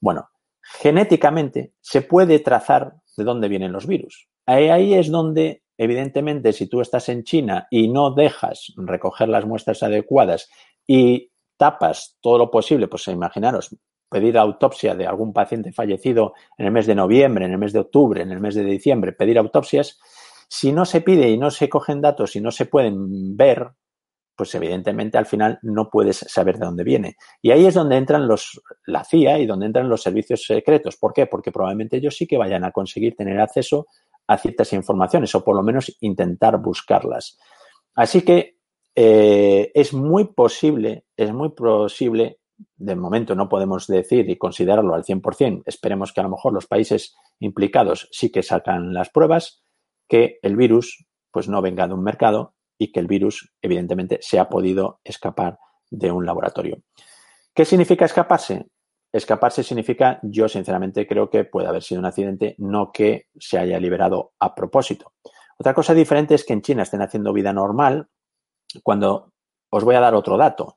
Bueno, 0.00 0.28
genéticamente 0.62 1.72
se 1.80 2.02
puede 2.02 2.38
trazar 2.38 2.94
de 3.16 3.24
dónde 3.24 3.48
vienen 3.48 3.72
los 3.72 3.86
virus. 3.86 4.28
Ahí, 4.46 4.94
es 4.94 5.10
donde, 5.10 5.62
evidentemente, 5.78 6.52
si 6.52 6.68
tú 6.68 6.80
estás 6.80 7.08
en 7.08 7.24
China 7.24 7.66
y 7.70 7.88
no 7.88 8.12
dejas 8.12 8.72
recoger 8.76 9.28
las 9.28 9.46
muestras 9.46 9.82
adecuadas 9.82 10.50
y 10.86 11.30
tapas 11.56 12.18
todo 12.20 12.38
lo 12.38 12.50
posible, 12.50 12.88
pues 12.88 13.08
imaginaros, 13.08 13.74
pedir 14.14 14.38
autopsia 14.38 14.94
de 14.94 15.08
algún 15.08 15.32
paciente 15.32 15.72
fallecido 15.72 16.34
en 16.56 16.66
el 16.66 16.70
mes 16.70 16.86
de 16.86 16.94
noviembre, 16.94 17.46
en 17.46 17.50
el 17.50 17.58
mes 17.58 17.72
de 17.72 17.80
octubre, 17.80 18.22
en 18.22 18.30
el 18.30 18.38
mes 18.38 18.54
de 18.54 18.62
diciembre, 18.62 19.10
pedir 19.10 19.38
autopsias, 19.38 19.98
si 20.48 20.70
no 20.70 20.84
se 20.84 21.00
pide 21.00 21.28
y 21.30 21.36
no 21.36 21.50
se 21.50 21.68
cogen 21.68 22.00
datos 22.00 22.36
y 22.36 22.40
no 22.40 22.52
se 22.52 22.66
pueden 22.66 23.36
ver, 23.36 23.70
pues 24.36 24.54
evidentemente 24.54 25.18
al 25.18 25.26
final 25.26 25.58
no 25.62 25.90
puedes 25.90 26.18
saber 26.18 26.58
de 26.58 26.66
dónde 26.66 26.84
viene. 26.84 27.16
Y 27.42 27.50
ahí 27.50 27.66
es 27.66 27.74
donde 27.74 27.96
entran 27.96 28.28
los, 28.28 28.62
la 28.86 29.02
CIA 29.02 29.40
y 29.40 29.46
donde 29.46 29.66
entran 29.66 29.88
los 29.88 30.02
servicios 30.02 30.44
secretos. 30.44 30.96
¿Por 30.96 31.12
qué? 31.12 31.26
Porque 31.26 31.50
probablemente 31.50 31.96
ellos 31.96 32.16
sí 32.16 32.28
que 32.28 32.38
vayan 32.38 32.62
a 32.62 32.70
conseguir 32.70 33.16
tener 33.16 33.40
acceso 33.40 33.88
a 34.28 34.38
ciertas 34.38 34.72
informaciones 34.74 35.34
o 35.34 35.42
por 35.42 35.56
lo 35.56 35.64
menos 35.64 35.96
intentar 36.02 36.62
buscarlas. 36.62 37.36
Así 37.96 38.22
que 38.22 38.58
eh, 38.94 39.72
es 39.74 39.92
muy 39.92 40.26
posible, 40.26 41.04
es 41.16 41.32
muy 41.32 41.48
posible, 41.48 42.38
de 42.76 42.96
momento 42.96 43.34
no 43.34 43.48
podemos 43.48 43.86
decir 43.86 44.28
y 44.28 44.38
considerarlo 44.38 44.94
al 44.94 45.04
100%, 45.04 45.62
esperemos 45.66 46.12
que 46.12 46.20
a 46.20 46.24
lo 46.24 46.30
mejor 46.30 46.52
los 46.52 46.66
países 46.66 47.14
implicados 47.40 48.08
sí 48.12 48.30
que 48.30 48.42
sacan 48.42 48.94
las 48.94 49.10
pruebas, 49.10 49.62
que 50.08 50.38
el 50.42 50.56
virus 50.56 51.06
pues 51.30 51.48
no 51.48 51.62
venga 51.62 51.88
de 51.88 51.94
un 51.94 52.02
mercado 52.02 52.54
y 52.78 52.92
que 52.92 53.00
el 53.00 53.06
virus 53.06 53.52
evidentemente 53.62 54.18
se 54.20 54.38
ha 54.38 54.48
podido 54.48 55.00
escapar 55.04 55.58
de 55.90 56.10
un 56.10 56.26
laboratorio. 56.26 56.82
¿Qué 57.54 57.64
significa 57.64 58.04
escaparse? 58.04 58.66
Escaparse 59.12 59.62
significa, 59.62 60.18
yo 60.22 60.48
sinceramente 60.48 61.06
creo 61.06 61.30
que 61.30 61.44
puede 61.44 61.68
haber 61.68 61.82
sido 61.82 62.00
un 62.00 62.06
accidente, 62.06 62.56
no 62.58 62.90
que 62.92 63.28
se 63.38 63.58
haya 63.58 63.78
liberado 63.78 64.32
a 64.40 64.54
propósito. 64.54 65.12
Otra 65.56 65.72
cosa 65.72 65.94
diferente 65.94 66.34
es 66.34 66.44
que 66.44 66.52
en 66.52 66.62
China 66.62 66.82
estén 66.82 67.00
haciendo 67.00 67.32
vida 67.32 67.52
normal 67.52 68.08
cuando 68.82 69.32
os 69.70 69.84
voy 69.84 69.94
a 69.94 70.00
dar 70.00 70.14
otro 70.14 70.36
dato. 70.36 70.76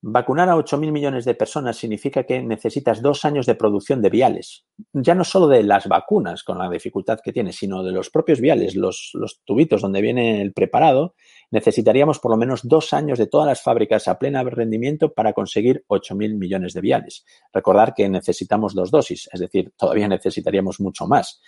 Vacunar 0.00 0.48
a 0.48 0.54
8.000 0.54 0.92
millones 0.92 1.24
de 1.24 1.34
personas 1.34 1.76
significa 1.76 2.22
que 2.22 2.40
necesitas 2.40 3.02
dos 3.02 3.24
años 3.24 3.46
de 3.46 3.56
producción 3.56 4.00
de 4.00 4.10
viales. 4.10 4.64
Ya 4.92 5.16
no 5.16 5.24
solo 5.24 5.48
de 5.48 5.64
las 5.64 5.88
vacunas, 5.88 6.44
con 6.44 6.58
la 6.58 6.70
dificultad 6.70 7.18
que 7.20 7.32
tiene, 7.32 7.52
sino 7.52 7.82
de 7.82 7.90
los 7.90 8.08
propios 8.08 8.40
viales, 8.40 8.76
los, 8.76 9.12
tubitos 9.44 9.82
donde 9.82 10.00
viene 10.00 10.40
el 10.40 10.52
preparado. 10.52 11.16
Necesitaríamos 11.50 12.20
por 12.20 12.30
lo 12.30 12.36
menos 12.36 12.60
dos 12.62 12.92
años 12.92 13.18
de 13.18 13.26
todas 13.26 13.48
las 13.48 13.60
fábricas 13.60 14.06
a 14.06 14.20
pleno 14.20 14.44
rendimiento 14.44 15.12
para 15.12 15.32
conseguir 15.32 15.84
8.000 15.88 16.38
millones 16.38 16.74
de 16.74 16.80
viales. 16.80 17.24
Recordar 17.52 17.92
que 17.92 18.08
necesitamos 18.08 18.76
dos 18.76 18.92
dosis, 18.92 19.28
es 19.32 19.40
decir, 19.40 19.72
todavía 19.76 20.06
necesitaríamos 20.06 20.78
mucho 20.78 21.08
más. 21.08 21.40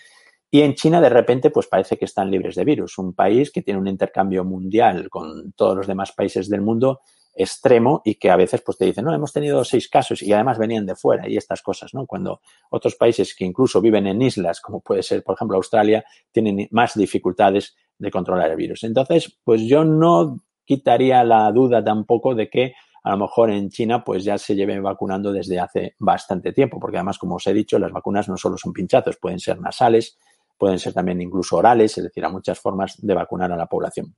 Y 0.50 0.62
en 0.62 0.74
China, 0.74 1.00
de 1.00 1.10
repente, 1.10 1.50
pues 1.50 1.68
parece 1.68 1.96
que 1.96 2.06
están 2.06 2.28
libres 2.32 2.56
de 2.56 2.64
virus. 2.64 2.98
Un 2.98 3.14
país 3.14 3.52
que 3.52 3.62
tiene 3.62 3.78
un 3.78 3.86
intercambio 3.86 4.44
mundial 4.44 5.08
con 5.08 5.52
todos 5.52 5.76
los 5.76 5.86
demás 5.86 6.10
países 6.10 6.48
del 6.48 6.62
mundo 6.62 7.02
extremo 7.34 8.02
y 8.04 8.16
que 8.16 8.30
a 8.30 8.36
veces 8.36 8.62
pues 8.62 8.76
te 8.76 8.84
dicen, 8.84 9.04
no, 9.04 9.14
hemos 9.14 9.32
tenido 9.32 9.64
seis 9.64 9.88
casos 9.88 10.22
y 10.22 10.32
además 10.32 10.58
venían 10.58 10.86
de 10.86 10.96
fuera 10.96 11.28
y 11.28 11.36
estas 11.36 11.62
cosas, 11.62 11.94
¿no? 11.94 12.06
Cuando 12.06 12.40
otros 12.70 12.96
países 12.96 13.34
que 13.34 13.44
incluso 13.44 13.80
viven 13.80 14.06
en 14.06 14.20
islas, 14.20 14.60
como 14.60 14.80
puede 14.80 15.02
ser, 15.02 15.22
por 15.22 15.34
ejemplo, 15.34 15.56
Australia, 15.56 16.04
tienen 16.32 16.68
más 16.70 16.94
dificultades 16.94 17.76
de 17.98 18.10
controlar 18.10 18.50
el 18.50 18.56
virus. 18.56 18.84
Entonces, 18.84 19.38
pues 19.44 19.62
yo 19.62 19.84
no 19.84 20.38
quitaría 20.64 21.24
la 21.24 21.50
duda 21.52 21.82
tampoco 21.82 22.34
de 22.34 22.48
que 22.48 22.74
a 23.02 23.12
lo 23.12 23.18
mejor 23.18 23.50
en 23.50 23.70
China 23.70 24.04
pues 24.04 24.24
ya 24.24 24.36
se 24.36 24.54
lleven 24.54 24.82
vacunando 24.82 25.32
desde 25.32 25.58
hace 25.58 25.94
bastante 25.98 26.52
tiempo, 26.52 26.78
porque 26.78 26.98
además, 26.98 27.18
como 27.18 27.36
os 27.36 27.46
he 27.46 27.54
dicho, 27.54 27.78
las 27.78 27.92
vacunas 27.92 28.28
no 28.28 28.36
solo 28.36 28.56
son 28.56 28.72
pinchazos, 28.72 29.16
pueden 29.16 29.40
ser 29.40 29.58
nasales, 29.58 30.18
pueden 30.58 30.78
ser 30.78 30.92
también 30.92 31.20
incluso 31.20 31.56
orales, 31.56 31.96
es 31.96 32.04
decir, 32.04 32.24
hay 32.24 32.32
muchas 32.32 32.58
formas 32.58 32.96
de 33.00 33.14
vacunar 33.14 33.50
a 33.50 33.56
la 33.56 33.66
población. 33.66 34.14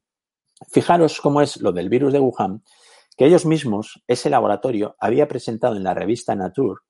Fijaros 0.71 1.21
cómo 1.21 1.41
es 1.41 1.61
lo 1.61 1.73
del 1.73 1.89
virus 1.89 2.13
de 2.13 2.21
Wuhan, 2.21 2.63
ellos 3.27 3.47
mismos, 3.47 4.03
ese 4.07 4.31
laboratorio, 4.31 4.97
había 4.99 5.29
presentado 5.29 5.77
en 5.77 5.85
la 5.85 5.95
revista 5.95 6.35
Nature 6.35 6.81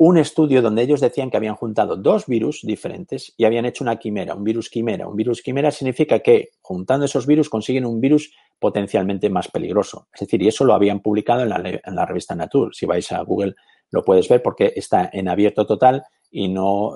un 0.00 0.16
estudio 0.16 0.62
donde 0.62 0.82
ellos 0.82 1.00
decían 1.00 1.28
que 1.28 1.36
habían 1.36 1.56
juntado 1.56 1.96
dos 1.96 2.26
virus 2.26 2.60
diferentes 2.62 3.34
y 3.36 3.44
habían 3.44 3.66
hecho 3.66 3.82
una 3.82 3.96
quimera, 3.96 4.36
un 4.36 4.44
virus 4.44 4.70
quimera. 4.70 5.08
Un 5.08 5.16
virus 5.16 5.42
quimera 5.42 5.72
significa 5.72 6.20
que 6.20 6.50
juntando 6.60 7.04
esos 7.04 7.26
virus 7.26 7.50
consiguen 7.50 7.84
un 7.84 8.00
virus 8.00 8.32
potencialmente 8.60 9.28
más 9.28 9.48
peligroso. 9.48 10.06
Es 10.14 10.20
decir, 10.20 10.40
y 10.40 10.46
eso 10.46 10.64
lo 10.64 10.74
habían 10.74 11.00
publicado 11.00 11.42
en 11.42 11.48
la, 11.48 12.06
revista 12.06 12.36
Nature. 12.36 12.70
Si 12.72 12.86
vais 12.86 13.10
a 13.10 13.22
Google 13.22 13.56
lo 13.90 14.04
puedes 14.04 14.28
ver 14.28 14.40
porque 14.40 14.72
está 14.76 15.10
en 15.12 15.28
abierto 15.28 15.66
total 15.66 16.04
y 16.30 16.48
no 16.48 16.92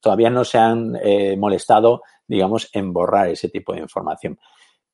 todavía 0.00 0.28
no 0.28 0.44
se 0.44 0.58
han 0.58 0.96
eh, 1.02 1.36
molestado, 1.36 2.02
digamos, 2.26 2.68
en 2.74 2.92
borrar 2.92 3.28
ese 3.28 3.48
tipo 3.48 3.72
de 3.72 3.80
información. 3.80 4.38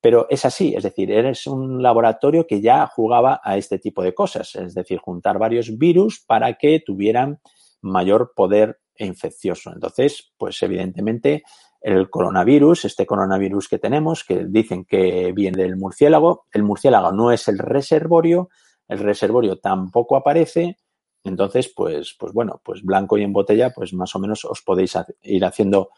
Pero 0.04 0.26
es 0.28 0.44
así, 0.44 0.74
es 0.76 0.82
decir, 0.82 1.10
eres 1.10 1.46
un 1.46 1.82
laboratorio 1.82 2.46
que 2.46 2.60
ya 2.60 2.86
jugaba 2.88 3.40
a 3.42 3.56
este 3.56 3.78
tipo 3.78 4.02
de 4.02 4.12
cosas, 4.12 4.54
es 4.54 4.74
decir, 4.74 4.98
juntar 4.98 5.38
varios 5.38 5.78
virus 5.78 6.22
para 6.26 6.52
que 6.58 6.82
tuvieran 6.84 7.40
mayor 7.80 8.34
poder 8.36 8.80
infeccioso. 8.98 9.72
Entonces, 9.72 10.34
pues 10.36 10.62
evidentemente 10.62 11.42
el 11.80 12.10
coronavirus, 12.10 12.84
este 12.84 13.06
coronavirus 13.06 13.66
que 13.66 13.78
tenemos, 13.78 14.24
que 14.24 14.44
dicen 14.46 14.84
que 14.84 15.32
viene 15.32 15.62
del 15.62 15.78
murciélago, 15.78 16.48
el 16.52 16.64
murciélago 16.64 17.10
no 17.10 17.32
es 17.32 17.48
el 17.48 17.58
reservorio, 17.58 18.50
el 18.86 18.98
reservorio 18.98 19.58
tampoco 19.58 20.16
aparece, 20.16 20.76
entonces, 21.24 21.72
pues, 21.74 22.14
pues 22.18 22.34
bueno, 22.34 22.60
pues 22.62 22.82
blanco 22.82 23.16
y 23.16 23.22
en 23.22 23.32
botella, 23.32 23.72
pues 23.74 23.94
más 23.94 24.14
o 24.14 24.18
menos 24.18 24.44
os 24.44 24.60
podéis 24.60 24.98
ir 25.22 25.46
haciendo 25.46 25.88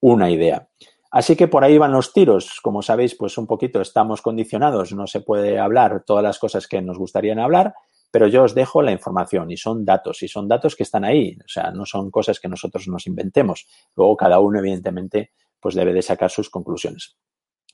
una 0.00 0.30
idea. 0.30 0.68
Así 1.14 1.36
que 1.36 1.46
por 1.46 1.62
ahí 1.62 1.78
van 1.78 1.92
los 1.92 2.12
tiros. 2.12 2.58
Como 2.60 2.82
sabéis, 2.82 3.14
pues 3.14 3.38
un 3.38 3.46
poquito 3.46 3.80
estamos 3.80 4.20
condicionados, 4.20 4.92
no 4.94 5.06
se 5.06 5.20
puede 5.20 5.60
hablar 5.60 6.02
todas 6.04 6.24
las 6.24 6.40
cosas 6.40 6.66
que 6.66 6.82
nos 6.82 6.98
gustarían 6.98 7.38
hablar, 7.38 7.72
pero 8.10 8.26
yo 8.26 8.42
os 8.42 8.52
dejo 8.52 8.82
la 8.82 8.90
información 8.90 9.48
y 9.52 9.56
son 9.56 9.84
datos, 9.84 10.24
y 10.24 10.28
son 10.28 10.48
datos 10.48 10.74
que 10.74 10.82
están 10.82 11.04
ahí, 11.04 11.38
o 11.38 11.46
sea, 11.46 11.70
no 11.70 11.86
son 11.86 12.10
cosas 12.10 12.40
que 12.40 12.48
nosotros 12.48 12.88
nos 12.88 13.06
inventemos. 13.06 13.64
Luego 13.94 14.16
cada 14.16 14.40
uno, 14.40 14.58
evidentemente, 14.58 15.30
pues 15.60 15.76
debe 15.76 15.92
de 15.92 16.02
sacar 16.02 16.32
sus 16.32 16.50
conclusiones. 16.50 17.16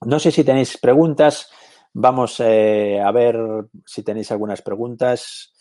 No 0.05 0.19
sé 0.19 0.33
si 0.33 0.45
tenéis 0.45 0.77
preguntas. 0.77 1.51
Vamos 1.95 2.41
eh, 2.41 3.01
a 3.01 3.11
ver 3.11 3.39
si 3.87 4.03
tenéis 4.03 4.31
algunas 4.33 4.61
preguntas. 4.61 5.55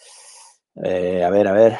Eh, 0.84 1.24
a 1.24 1.30
ver, 1.30 1.48
a 1.48 1.54
ver. 1.54 1.78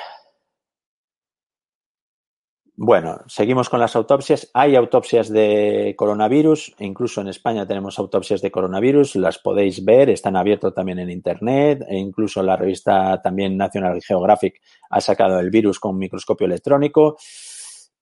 Bueno, 2.82 3.26
seguimos 3.28 3.68
con 3.68 3.82
las 3.82 3.98
autopsias. 3.98 4.50
Hay 4.54 4.78
autopsias 4.78 5.28
de 5.28 5.96
coronavirus, 5.98 6.74
incluso 6.80 7.20
en 7.20 7.28
España 7.28 7.68
tenemos 7.68 8.00
autopsias 8.00 8.42
de 8.42 8.52
coronavirus, 8.52 9.18
las 9.18 9.38
podéis 9.38 9.84
ver, 9.84 10.10
están 10.10 10.38
abiertas 10.38 10.74
también 10.74 11.00
en 11.00 11.10
Internet, 11.10 11.84
e 11.90 11.98
incluso 11.98 12.42
la 12.42 12.56
revista 12.56 13.22
también 13.22 13.58
National 13.58 14.02
Geographic 14.02 14.62
ha 14.92 15.02
sacado 15.02 15.42
el 15.42 15.50
virus 15.50 15.78
con 15.78 15.98
microscopio 15.98 16.48
electrónico. 16.48 17.18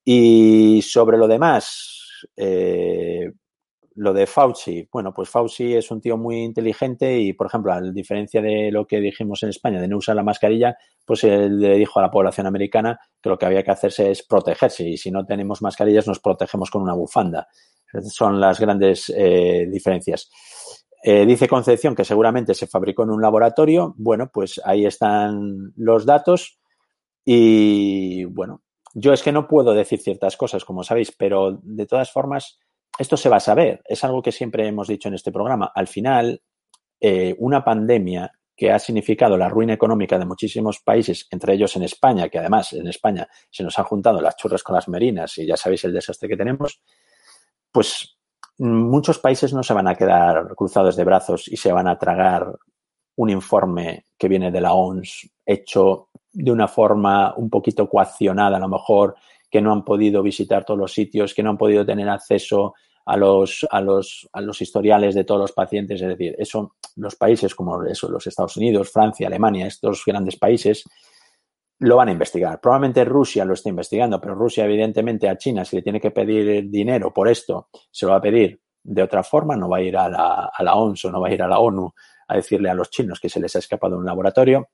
Y 0.06 0.84
sobre 0.84 1.18
lo 1.18 1.28
demás, 1.28 2.28
eh, 2.36 3.32
lo 3.98 4.14
de 4.14 4.28
Fauci, 4.28 4.88
bueno, 4.92 5.12
pues 5.12 5.28
Fauci 5.28 5.74
es 5.74 5.90
un 5.90 6.00
tío 6.00 6.18
muy 6.18 6.44
inteligente 6.44 7.20
y, 7.20 7.34
por 7.34 7.48
ejemplo, 7.48 7.74
a 7.74 7.82
diferencia 7.82 8.42
de 8.42 8.72
lo 8.72 8.86
que 8.86 9.00
dijimos 9.00 9.42
en 9.42 9.50
España 9.50 9.82
de 9.82 9.88
no 9.88 9.98
usar 9.98 10.16
la 10.16 10.24
mascarilla, 10.24 10.78
pues 11.04 11.24
él 11.24 11.60
le 11.60 11.78
dijo 11.78 12.00
a 12.00 12.04
la 12.04 12.12
población 12.12 12.46
americana 12.46 13.00
que 13.20 13.30
lo 13.30 13.40
que 13.40 13.48
había 13.48 13.64
que 13.64 13.72
hacerse 13.72 14.12
es 14.12 14.22
protegerse 14.22 14.88
y 14.88 14.98
si 14.98 15.10
no 15.10 15.26
tenemos 15.26 15.64
mascarillas 15.64 16.08
nos 16.08 16.20
protegemos 16.20 16.70
con 16.70 16.84
una 16.84 16.94
bufanda. 16.94 17.48
Son 18.04 18.40
las 18.40 18.60
grandes 18.60 19.12
eh, 19.16 19.68
diferencias. 19.68 20.30
Eh, 21.04 21.26
dice 21.26 21.48
Concepción 21.48 21.96
que 21.96 22.06
seguramente 22.06 22.54
se 22.54 22.68
fabricó 22.68 23.02
en 23.02 23.10
un 23.10 23.22
laboratorio. 23.22 23.96
Bueno, 23.98 24.30
pues 24.32 24.62
ahí 24.64 24.86
están 24.86 25.74
los 25.76 26.06
datos 26.06 26.60
y, 27.26 28.26
bueno, 28.26 28.62
yo 28.94 29.12
es 29.12 29.24
que 29.24 29.32
no 29.32 29.48
puedo 29.48 29.74
decir 29.74 30.00
ciertas 30.00 30.38
cosas, 30.38 30.66
como 30.66 30.84
sabéis, 30.84 31.12
pero 31.12 31.60
de 31.64 31.88
todas 31.88 32.12
formas 32.12 32.60
esto 32.98 33.18
se 33.18 33.30
va 33.30 33.38
a 33.38 33.42
saber. 33.42 33.82
Es 33.86 34.04
algo 34.04 34.22
que 34.22 34.32
siempre 34.32 34.68
hemos 34.68 34.88
dicho 34.88 35.08
en 35.08 35.16
este 35.16 35.32
programa. 35.32 35.72
Al 35.74 35.88
final, 35.88 36.42
eh, 37.00 37.36
una 37.40 37.64
pandemia 37.64 38.32
que 38.56 38.72
ha 38.72 38.80
significado 38.80 39.38
la 39.38 39.50
ruina 39.50 39.74
económica 39.74 40.18
de 40.18 40.26
muchísimos 40.26 40.80
países, 40.80 41.28
entre 41.30 41.54
ellos 41.54 41.76
en 41.76 41.84
España, 41.84 42.28
que 42.28 42.40
además 42.40 42.74
en 42.74 42.88
España 42.88 43.28
se 43.52 43.64
nos 43.64 43.78
han 43.78 43.86
juntado 43.86 44.20
las 44.20 44.36
churras 44.36 44.64
con 44.64 44.76
las 44.76 44.88
merinas 44.88 45.38
y 45.38 45.46
ya 45.46 45.56
sabéis 45.56 45.84
el 45.86 45.94
desastre 45.94 46.28
que 46.28 46.36
tenemos, 46.36 46.82
pues 47.72 48.18
muchos 48.58 49.20
países 49.20 49.54
no 49.54 49.62
se 49.62 49.76
van 49.76 49.88
a 49.88 49.94
quedar 49.94 50.56
cruzados 50.56 50.96
de 50.96 51.04
brazos 51.04 51.48
y 51.48 51.58
se 51.58 51.72
van 51.72 51.88
a 51.88 52.00
tragar 52.00 52.52
un 53.18 53.30
informe 53.30 54.06
que 54.18 54.28
viene 54.28 54.52
de 54.52 54.62
la 54.62 54.74
ONS 54.74 55.30
hecho 55.46 56.10
de 56.32 56.52
una 56.52 56.68
forma 56.68 57.36
un 57.36 57.52
poquito 57.52 57.88
coaccionada 57.88 58.58
a 58.58 58.60
lo 58.60 58.70
mejor, 58.70 59.16
que 59.50 59.62
no 59.62 59.72
han 59.72 59.84
podido 59.84 60.22
visitar 60.22 60.66
todos 60.66 60.80
los 60.80 60.94
sitios, 60.94 61.34
que 61.34 61.44
no 61.44 61.52
han 61.52 61.58
podido 61.58 61.86
tener 61.86 62.10
acceso 62.10 62.74
a 63.06 63.16
los, 63.16 63.66
a 63.72 63.80
los, 63.80 64.28
a 64.34 64.42
los 64.42 64.62
historiales 64.62 65.16
de 65.16 65.24
todos 65.24 65.40
los 65.40 65.52
pacientes. 65.54 66.02
Es 66.02 66.08
decir, 66.10 66.36
eso, 66.38 66.76
los 66.98 67.16
países 67.16 67.56
como 67.56 67.84
eso, 67.84 68.10
los 68.10 68.28
Estados 68.28 68.58
Unidos, 68.58 68.92
Francia, 68.92 69.28
Alemania, 69.28 69.68
estos 69.68 70.04
grandes 70.06 70.38
países, 70.38 70.84
lo 71.80 71.96
van 71.96 72.10
a 72.10 72.12
investigar. 72.12 72.60
Probablemente 72.60 73.06
Rusia 73.06 73.46
lo 73.46 73.54
esté 73.54 73.70
investigando, 73.70 74.20
pero 74.20 74.36
Rusia, 74.36 74.66
evidentemente, 74.66 75.30
a 75.30 75.38
China, 75.38 75.64
si 75.64 75.78
le 75.78 75.82
tiene 75.82 76.02
que 76.02 76.12
pedir 76.12 76.70
dinero 76.70 77.14
por 77.14 77.30
esto, 77.30 77.70
se 77.92 78.06
lo 78.06 78.12
va 78.12 78.18
a 78.18 78.22
pedir 78.22 78.60
de 78.84 79.04
otra 79.04 79.24
forma, 79.24 79.56
no 79.56 79.70
va 79.70 79.78
a 79.78 79.82
ir 79.82 79.96
a 79.96 80.10
la, 80.10 80.52
a 80.54 80.64
la 80.64 80.76
o 80.76 80.94
no 80.94 81.22
va 81.22 81.28
a 81.28 81.34
ir 81.34 81.42
a 81.42 81.48
la 81.48 81.60
ONU 81.60 81.94
a 82.28 82.36
decirle 82.36 82.70
a 82.70 82.74
los 82.74 82.90
chinos 82.90 83.20
que 83.20 83.30
se 83.30 83.40
les 83.40 83.56
ha 83.56 83.60
escapado 83.60 83.98
un 83.98 84.06
laboratorio 84.06 84.70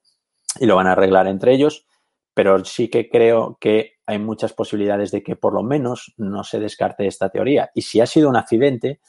y 0.60 0.66
lo 0.66 0.76
van 0.76 0.88
a 0.88 0.92
arreglar 0.94 1.28
entre 1.28 1.54
ellos 1.54 1.86
pero 2.34 2.64
sí 2.66 2.90
que 2.90 3.10
creo 3.10 3.58
que 3.60 3.94
hay 4.06 4.20
muchas 4.20 4.54
posibilidades 4.54 5.12
de 5.12 5.24
que 5.24 5.36
por 5.36 5.54
lo 5.54 5.64
menos 5.64 6.14
no 6.18 6.44
se 6.44 6.60
descarte 6.60 7.08
esta 7.08 7.30
teoría. 7.30 7.72
Y 7.74 7.84
si 7.84 8.02
ha 8.02 8.06
sido 8.06 8.30
un 8.30 8.36
accidente, 8.36 9.00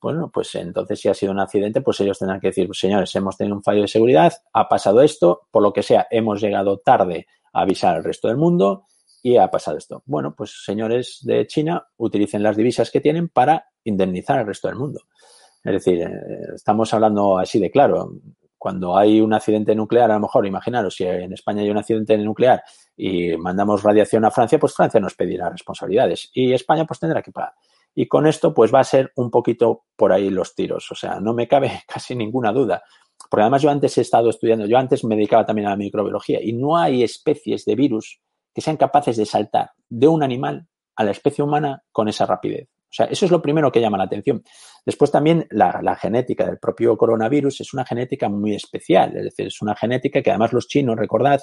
bueno, 0.00 0.30
pues 0.32 0.54
entonces 0.54 1.00
si 1.00 1.08
ha 1.08 1.14
sido 1.14 1.32
un 1.32 1.40
accidente, 1.40 1.80
pues 1.80 1.98
ellos 2.00 2.18
tendrán 2.18 2.40
que 2.40 2.48
decir, 2.48 2.68
señores, 2.72 3.14
hemos 3.16 3.36
tenido 3.36 3.56
un 3.56 3.62
fallo 3.62 3.82
de 3.82 3.88
seguridad, 3.88 4.32
ha 4.52 4.68
pasado 4.68 5.00
esto, 5.00 5.48
por 5.50 5.62
lo 5.62 5.72
que 5.72 5.82
sea, 5.82 6.06
hemos 6.10 6.40
llegado 6.40 6.78
tarde 6.78 7.26
a 7.52 7.62
avisar 7.62 7.96
al 7.96 8.04
resto 8.04 8.28
del 8.28 8.36
mundo 8.36 8.84
y 9.22 9.38
ha 9.38 9.50
pasado 9.50 9.78
esto. 9.78 10.02
Bueno, 10.04 10.34
pues 10.36 10.62
señores 10.64 11.20
de 11.22 11.46
China, 11.46 11.88
utilicen 11.96 12.42
las 12.42 12.56
divisas 12.56 12.90
que 12.90 13.00
tienen 13.00 13.30
para 13.30 13.70
indemnizar 13.84 14.38
al 14.38 14.46
resto 14.46 14.68
del 14.68 14.76
mundo. 14.76 15.00
Es 15.64 15.72
decir, 15.72 16.02
eh, 16.02 16.10
estamos 16.54 16.92
hablando 16.92 17.38
así 17.38 17.58
de 17.58 17.70
claro 17.70 18.12
cuando 18.64 18.96
hay 18.96 19.20
un 19.20 19.34
accidente 19.34 19.74
nuclear, 19.74 20.10
a 20.10 20.14
lo 20.14 20.20
mejor, 20.20 20.46
imaginaros, 20.46 20.94
si 20.94 21.04
en 21.04 21.34
España 21.34 21.60
hay 21.60 21.68
un 21.68 21.76
accidente 21.76 22.16
nuclear 22.16 22.62
y 22.96 23.36
mandamos 23.36 23.82
radiación 23.82 24.24
a 24.24 24.30
Francia, 24.30 24.58
pues 24.58 24.72
Francia 24.72 24.98
nos 24.98 25.14
pedirá 25.14 25.50
responsabilidades 25.50 26.30
y 26.32 26.50
España 26.50 26.86
pues 26.86 26.98
tendrá 26.98 27.20
que 27.20 27.30
pagar. 27.30 27.52
Y 27.94 28.08
con 28.08 28.26
esto 28.26 28.54
pues 28.54 28.72
va 28.74 28.80
a 28.80 28.84
ser 28.84 29.12
un 29.16 29.30
poquito 29.30 29.84
por 29.94 30.14
ahí 30.14 30.30
los 30.30 30.54
tiros, 30.54 30.90
o 30.90 30.94
sea, 30.94 31.20
no 31.20 31.34
me 31.34 31.46
cabe 31.46 31.82
casi 31.86 32.16
ninguna 32.16 32.52
duda. 32.52 32.82
Porque 33.28 33.42
además 33.42 33.60
yo 33.60 33.68
antes 33.68 33.98
he 33.98 34.00
estado 34.00 34.30
estudiando, 34.30 34.64
yo 34.64 34.78
antes 34.78 35.04
me 35.04 35.14
dedicaba 35.14 35.44
también 35.44 35.66
a 35.66 35.72
la 35.72 35.76
microbiología 35.76 36.42
y 36.42 36.54
no 36.54 36.78
hay 36.78 37.02
especies 37.02 37.66
de 37.66 37.74
virus 37.74 38.22
que 38.54 38.62
sean 38.62 38.78
capaces 38.78 39.18
de 39.18 39.26
saltar 39.26 39.72
de 39.90 40.08
un 40.08 40.22
animal 40.22 40.68
a 40.96 41.04
la 41.04 41.10
especie 41.10 41.44
humana 41.44 41.82
con 41.92 42.08
esa 42.08 42.24
rapidez. 42.24 42.70
O 42.94 42.96
sea, 42.96 43.06
eso 43.06 43.24
es 43.24 43.32
lo 43.32 43.42
primero 43.42 43.72
que 43.72 43.80
llama 43.80 43.98
la 43.98 44.04
atención. 44.04 44.44
Después 44.86 45.10
también 45.10 45.48
la, 45.50 45.96
genética 45.96 46.46
del 46.46 46.58
propio 46.58 46.96
coronavirus 46.96 47.62
es 47.62 47.74
una 47.74 47.84
genética 47.84 48.28
muy 48.28 48.54
especial, 48.54 49.16
es 49.16 49.24
decir, 49.24 49.48
es 49.48 49.60
una 49.62 49.74
genética 49.74 50.22
que 50.22 50.30
además 50.30 50.52
los 50.52 50.68
chinos, 50.68 50.96
recordad, 50.96 51.40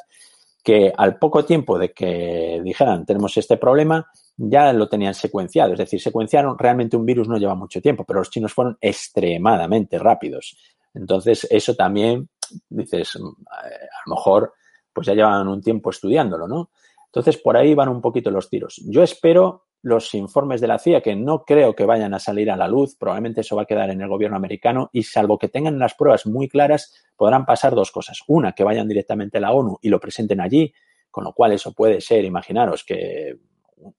que 0.64 0.94
al 0.96 1.20
poco 1.20 1.44
tiempo 1.44 1.78
de 1.78 1.92
que 1.92 2.62
dijeran 2.64 3.06
tenemos 3.06 3.36
este 3.36 3.58
problema, 3.58 4.10
ya 4.38 4.72
lo 4.72 4.88
tenían 4.88 5.14
secuenciado. 5.14 5.74
Es 5.74 5.80
decir, 5.80 6.00
secuenciaron, 6.00 6.58
realmente 6.58 6.96
un 6.96 7.06
virus 7.06 7.28
no 7.28 7.36
lleva 7.38 7.56
mucho 7.56 7.82
tiempo, 7.82 8.06
pero 8.06 8.20
los 8.20 8.30
chinos 8.30 8.54
fueron 8.54 8.78
extremadamente 8.80 10.00
rápidos. 10.00 10.56
Entonces, 10.94 11.46
eso 11.50 11.76
también, 11.76 12.30
dices, 12.70 13.18
a 13.18 13.20
lo 13.20 14.16
mejor, 14.16 14.54
pues 14.94 15.06
ya 15.06 15.14
llevan 15.16 15.50
un 15.50 15.62
tiempo 15.62 15.90
estudiándolo, 15.90 16.48
¿no? 16.48 16.70
Entonces, 17.08 17.36
por 17.36 17.58
ahí 17.58 17.74
van 17.74 17.90
un 17.90 18.00
poquito 18.00 18.32
los 18.32 18.50
tiros. 18.50 18.82
Yo 18.86 19.04
espero 19.04 19.66
los 19.84 20.14
informes 20.14 20.62
de 20.62 20.68
la 20.68 20.78
CIA, 20.78 21.02
que 21.02 21.16
no 21.16 21.44
creo 21.44 21.76
que 21.76 21.86
vayan 21.86 22.14
a 22.14 22.20
salir 22.20 22.52
a 22.52 22.56
la 22.56 22.68
luz, 22.68 22.96
probablemente 22.96 23.42
eso 23.42 23.56
va 23.56 23.64
a 23.64 23.66
quedar 23.66 23.90
en 23.90 24.02
el 24.02 24.08
gobierno 24.08 24.38
americano 24.38 24.90
y 24.94 25.04
salvo 25.04 25.40
que 25.40 25.50
tengan 25.50 25.80
las 25.80 25.96
pruebas 25.96 26.26
muy 26.28 26.48
claras, 26.48 26.94
podrán 27.16 27.46
pasar 27.46 27.74
dos 27.74 27.92
cosas. 27.92 28.20
Una, 28.28 28.54
que 28.54 28.64
vayan 28.64 28.88
directamente 28.88 29.40
a 29.40 29.42
la 29.42 29.52
ONU 29.52 29.80
y 29.82 29.90
lo 29.90 30.00
presenten 30.00 30.40
allí, 30.40 30.74
con 31.10 31.24
lo 31.24 31.34
cual 31.34 31.54
eso 31.54 31.74
puede 31.74 32.00
ser, 32.00 32.24
imaginaros, 32.24 32.84
que 32.84 33.40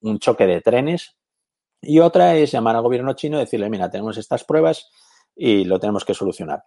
un 0.00 0.18
choque 0.18 0.46
de 0.46 0.60
trenes. 0.60 1.16
Y 1.80 1.98
otra 1.98 2.36
es 2.36 2.52
llamar 2.52 2.76
al 2.76 2.82
gobierno 2.82 3.14
chino 3.14 3.36
y 3.36 3.40
decirle, 3.40 3.68
mira, 3.68 3.90
tenemos 3.90 4.16
estas 4.18 4.44
pruebas 4.44 4.88
y 5.34 5.64
lo 5.64 5.80
tenemos 5.80 6.04
que 6.04 6.14
solucionar. 6.14 6.62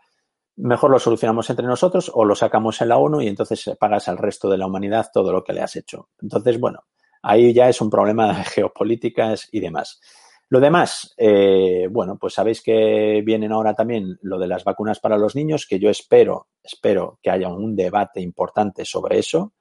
mejor 0.58 0.92
lo 0.92 1.00
solucionamos 1.00 1.50
entre 1.50 1.68
nosotros 1.68 2.12
o 2.14 2.26
lo 2.26 2.36
sacamos 2.36 2.82
en 2.82 2.90
la 2.90 2.98
ONU 2.98 3.22
y 3.22 3.28
entonces 3.28 3.72
pagas 3.80 4.08
al 4.08 4.18
resto 4.18 4.50
de 4.50 4.58
la 4.58 4.68
humanidad 4.68 5.10
todo 5.14 5.32
lo 5.32 5.44
que 5.44 5.54
le 5.54 5.62
has 5.62 5.76
hecho. 5.76 6.10
Entonces, 6.22 6.60
bueno, 6.60 6.84
ahí 7.26 7.54
ya 7.54 7.68
es 7.68 7.82
un 7.82 7.90
problema 7.90 8.38
de 8.38 8.44
geopolíticas 8.46 9.50
y 9.52 9.60
demás. 9.60 10.00
Lo 10.48 10.60
demás, 10.60 11.14
eh, 11.18 11.88
bueno, 11.90 12.18
pues 12.20 12.36
sabéis 12.36 12.62
que 12.62 13.24
vienen 13.26 13.52
ahora 13.52 13.74
también 13.74 14.20
lo 14.22 14.38
de 14.38 14.48
las 14.48 14.64
vacunas 14.64 15.00
para 15.00 15.18
los 15.18 15.36
niños, 15.36 15.66
que 15.66 15.80
yo 15.80 15.90
espero, 15.90 16.50
espero 16.62 17.20
que 17.22 17.32
haya 17.32 17.50
un 17.50 17.76
debate 17.76 18.22
importante 18.22 18.86
sobre 18.86 19.18
eso. 19.18 19.54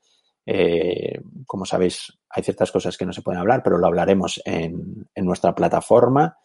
Eh, 0.44 1.18
como 1.46 1.64
sabéis, 1.64 2.12
hay 2.28 2.42
ciertas 2.42 2.70
cosas 2.70 2.98
que 2.98 3.06
no 3.06 3.14
se 3.14 3.22
pueden 3.22 3.40
hablar, 3.40 3.62
pero 3.62 3.78
lo 3.78 3.86
hablaremos 3.86 4.42
en, 4.44 5.08
en 5.14 5.24
nuestra 5.24 5.54
plataforma. 5.54 6.36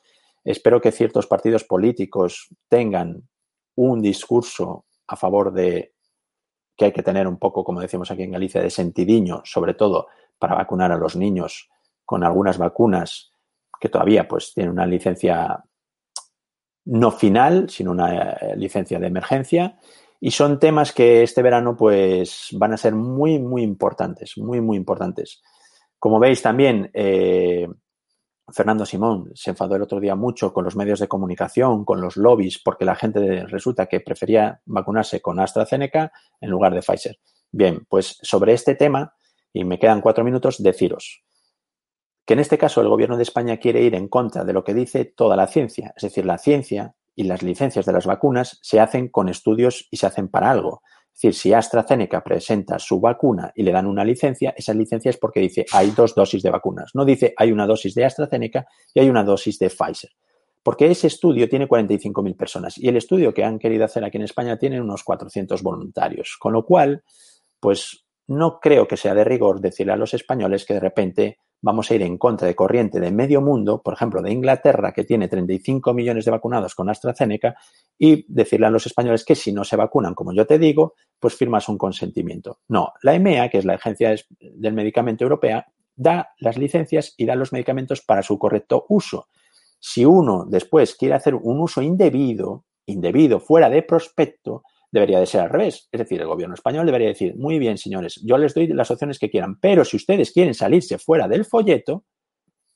Espero 0.41 0.79
que 0.79 0.93
ciertos 0.93 1.27
partidos 1.27 1.65
políticos 1.65 2.47
tengan 2.69 3.27
un 3.75 4.01
discurso 4.01 4.85
a 5.05 5.17
favor 5.17 5.51
de 5.51 5.95
que 6.77 6.85
hay 6.85 6.91
que 6.93 7.03
tener 7.03 7.27
un 7.27 7.37
poco, 7.37 7.65
como 7.65 7.81
decimos 7.81 8.09
aquí 8.09 8.23
en 8.23 8.31
Galicia, 8.31 8.61
de 8.61 8.69
sentidiño, 8.69 9.41
sobre 9.43 9.73
todo 9.73 10.07
para 10.39 10.55
vacunar 10.55 10.91
a 10.91 10.97
los 10.97 11.15
niños 11.15 11.69
con 12.05 12.23
algunas 12.23 12.57
vacunas 12.57 13.31
que 13.79 13.89
todavía 13.89 14.27
pues 14.27 14.53
tienen 14.53 14.73
una 14.73 14.85
licencia 14.85 15.63
no 16.85 17.11
final, 17.11 17.69
sino 17.69 17.91
una 17.91 18.31
eh, 18.31 18.55
licencia 18.55 18.99
de 18.99 19.07
emergencia. 19.07 19.77
Y 20.19 20.31
son 20.31 20.59
temas 20.59 20.91
que 20.91 21.23
este 21.23 21.41
verano 21.41 21.77
pues 21.77 22.49
van 22.53 22.73
a 22.73 22.77
ser 22.77 22.95
muy, 22.95 23.39
muy 23.39 23.61
importantes, 23.61 24.37
muy, 24.37 24.59
muy 24.59 24.75
importantes. 24.75 25.41
Como 25.97 26.19
veis 26.19 26.41
también, 26.41 26.89
eh, 26.93 27.67
Fernando 28.51 28.85
Simón 28.85 29.31
se 29.35 29.51
enfadó 29.51 29.75
el 29.75 29.81
otro 29.81 29.99
día 29.99 30.15
mucho 30.15 30.51
con 30.51 30.65
los 30.65 30.75
medios 30.75 30.99
de 30.99 31.07
comunicación, 31.07 31.85
con 31.85 32.01
los 32.01 32.17
lobbies, 32.17 32.59
porque 32.59 32.85
la 32.85 32.95
gente 32.95 33.45
resulta 33.45 33.85
que 33.85 33.99
prefería 33.99 34.61
vacunarse 34.65 35.21
con 35.21 35.39
AstraZeneca 35.39 36.11
en 36.41 36.49
lugar 36.49 36.73
de 36.73 36.81
Pfizer. 36.81 37.19
Bien, 37.51 37.85
pues 37.87 38.17
sobre 38.21 38.53
este 38.53 38.75
tema, 38.75 39.13
y 39.53 39.63
me 39.63 39.79
quedan 39.79 40.01
cuatro 40.01 40.23
minutos, 40.23 40.61
deciros 40.61 41.23
que 42.29 42.33
en 42.33 42.41
este 42.41 42.59
caso 42.59 42.79
el 42.81 42.89
gobierno 42.89 43.17
de 43.17 43.23
España 43.23 43.57
quiere 43.57 43.81
ir 43.81 43.95
en 43.95 44.07
contra 44.07 44.43
de 44.43 44.53
lo 44.53 44.63
que 44.63 44.75
dice 44.75 45.03
toda 45.03 45.35
la 45.35 45.47
ciencia. 45.47 45.95
Es 45.95 46.03
decir, 46.03 46.27
la 46.27 46.37
ciencia 46.37 46.93
y 47.15 47.23
las 47.23 47.41
licencias 47.41 47.87
de 47.87 47.91
las 47.91 48.05
vacunas 48.05 48.59
se 48.61 48.79
hacen 48.79 49.07
con 49.07 49.29
estudios 49.29 49.87
y 49.89 49.97
se 49.97 50.05
hacen 50.05 50.27
para 50.27 50.51
algo. 50.51 50.83
Es 51.11 51.21
decir, 51.23 51.33
si 51.33 51.53
AstraZeneca 51.53 52.23
presenta 52.23 52.77
su 52.77 52.99
vacuna 52.99 53.51
y 53.55 53.63
le 53.63 53.71
dan 53.71 53.87
una 53.87 54.05
licencia, 54.05 54.53
esa 54.55 54.75
licencia 54.75 55.09
es 55.09 55.17
porque 55.17 55.39
dice 55.39 55.65
hay 55.71 55.89
dos 55.89 56.13
dosis 56.13 56.43
de 56.43 56.51
vacunas. 56.51 56.91
No 56.93 57.03
dice 57.03 57.33
hay 57.35 57.51
una 57.51 57.65
dosis 57.65 57.95
de 57.95 58.05
AstraZeneca 58.05 58.67
y 58.93 58.99
hay 58.99 59.09
una 59.09 59.23
dosis 59.23 59.57
de 59.57 59.71
Pfizer. 59.71 60.11
Porque 60.61 60.85
ese 60.91 61.07
estudio 61.07 61.49
tiene 61.49 61.67
45.000 61.67 62.37
personas 62.37 62.77
y 62.77 62.87
el 62.89 62.97
estudio 62.97 63.33
que 63.33 63.43
han 63.43 63.57
querido 63.57 63.85
hacer 63.85 64.03
aquí 64.03 64.17
en 64.17 64.25
España 64.25 64.59
tiene 64.59 64.79
unos 64.79 65.03
400 65.03 65.63
voluntarios. 65.63 66.37
Con 66.39 66.53
lo 66.53 66.63
cual, 66.63 67.03
pues 67.59 68.05
no 68.29 68.59
creo 68.59 68.87
que 68.87 68.95
sea 68.95 69.15
de 69.15 69.23
rigor 69.23 69.59
decirle 69.59 69.93
a 69.93 69.97
los 69.97 70.13
españoles 70.13 70.63
que 70.63 70.75
de 70.75 70.79
repente 70.79 71.39
vamos 71.61 71.89
a 71.89 71.95
ir 71.95 72.03
en 72.03 72.17
contra 72.17 72.47
de 72.47 72.55
corriente 72.55 72.99
de 72.99 73.11
medio 73.11 73.41
mundo, 73.41 73.81
por 73.81 73.95
ejemplo, 73.95 74.21
de 74.21 74.31
Inglaterra, 74.31 74.93
que 74.93 75.03
tiene 75.03 75.27
35 75.27 75.93
millones 75.95 76.25
de 76.25 76.31
vacunados 76.31 76.75
con 76.75 76.89
AstraZeneca, 76.89 77.55
y 77.97 78.25
decirle 78.31 78.67
a 78.67 78.69
los 78.69 78.85
españoles 78.85 79.25
que 79.25 79.33
si 79.33 79.51
no 79.51 79.63
se 79.63 79.75
vacunan, 79.75 80.13
como 80.13 80.31
yo 80.31 80.45
te 80.45 80.59
digo, 80.59 80.93
pues 81.19 81.35
firmas 81.35 81.67
un 81.69 81.79
consentimiento. 81.79 82.59
No, 82.67 82.93
la 83.01 83.15
EMEA, 83.15 83.49
que 83.49 83.57
es 83.57 83.65
la 83.65 83.73
Agencia 83.73 84.15
del 84.39 84.73
Medicamento 84.73 85.23
Europea, 85.23 85.65
da 85.95 86.29
las 86.37 86.57
licencias 86.57 87.15
y 87.17 87.25
da 87.25 87.35
los 87.35 87.51
medicamentos 87.51 88.01
para 88.01 88.21
su 88.21 88.37
correcto 88.37 88.85
uso. 88.89 89.27
Si 89.79 90.05
uno 90.05 90.45
después 90.47 90.95
quiere 90.95 91.15
hacer 91.15 91.33
un 91.33 91.59
uso 91.59 91.81
indebido, 91.81 92.63
indebido, 92.85 93.39
fuera 93.39 93.69
de 93.69 93.81
prospecto, 93.81 94.63
debería 94.91 95.19
de 95.19 95.25
ser 95.25 95.41
al 95.41 95.49
revés. 95.49 95.87
Es 95.91 95.99
decir, 95.99 96.21
el 96.21 96.27
gobierno 96.27 96.55
español 96.55 96.85
debería 96.85 97.09
decir, 97.09 97.35
muy 97.35 97.59
bien, 97.59 97.77
señores, 97.77 98.19
yo 98.23 98.37
les 98.37 98.53
doy 98.53 98.67
las 98.67 98.91
opciones 98.91 99.19
que 99.19 99.29
quieran, 99.29 99.59
pero 99.59 99.85
si 99.85 99.97
ustedes 99.97 100.31
quieren 100.31 100.53
salirse 100.53 100.97
fuera 100.97 101.27
del 101.27 101.45
folleto 101.45 102.05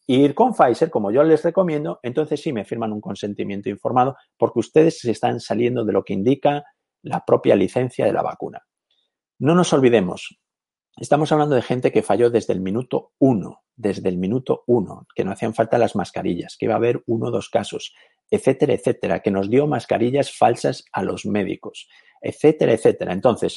e 0.08 0.16
ir 0.16 0.36
con 0.36 0.54
Pfizer, 0.54 0.90
como 0.90 1.12
yo 1.12 1.24
les 1.24 1.44
recomiendo, 1.44 2.00
entonces 2.04 2.42
sí 2.42 2.54
me 2.54 2.66
firman 2.66 2.92
un 2.92 3.02
consentimiento 3.02 3.70
informado 3.70 4.16
porque 4.38 4.60
ustedes 4.60 5.00
se 5.00 5.12
están 5.12 5.40
saliendo 5.40 5.86
de 5.86 5.94
lo 5.94 6.04
que 6.04 6.14
indica 6.14 6.64
la 7.02 7.24
propia 7.26 7.56
licencia 7.56 8.06
de 8.06 8.14
la 8.14 8.22
vacuna. 8.22 8.62
No 9.40 9.56
nos 9.56 9.74
olvidemos, 9.74 10.40
estamos 10.98 11.32
hablando 11.32 11.56
de 11.56 11.62
gente 11.62 11.92
que 11.92 12.04
falló 12.04 12.30
desde 12.30 12.54
el 12.54 12.62
minuto 12.62 13.14
uno, 13.20 13.64
desde 13.76 14.10
el 14.10 14.18
minuto 14.18 14.64
uno, 14.68 15.08
que 15.16 15.24
no 15.24 15.32
hacían 15.32 15.54
falta 15.54 15.78
las 15.78 15.96
mascarillas, 15.96 16.56
que 16.58 16.66
iba 16.66 16.76
a 16.76 16.78
haber 16.78 17.02
uno 17.08 17.28
o 17.28 17.32
dos 17.32 17.50
casos, 17.50 17.94
etcétera, 18.34 18.74
etcétera, 18.74 19.20
que 19.20 19.30
nos 19.30 19.48
dio 19.48 19.68
mascarillas 19.68 20.36
falsas 20.36 20.86
a 20.92 21.04
los 21.04 21.24
médicos, 21.28 21.88
etcétera, 22.20 22.74
etcétera. 22.74 23.14
Entonces, 23.14 23.54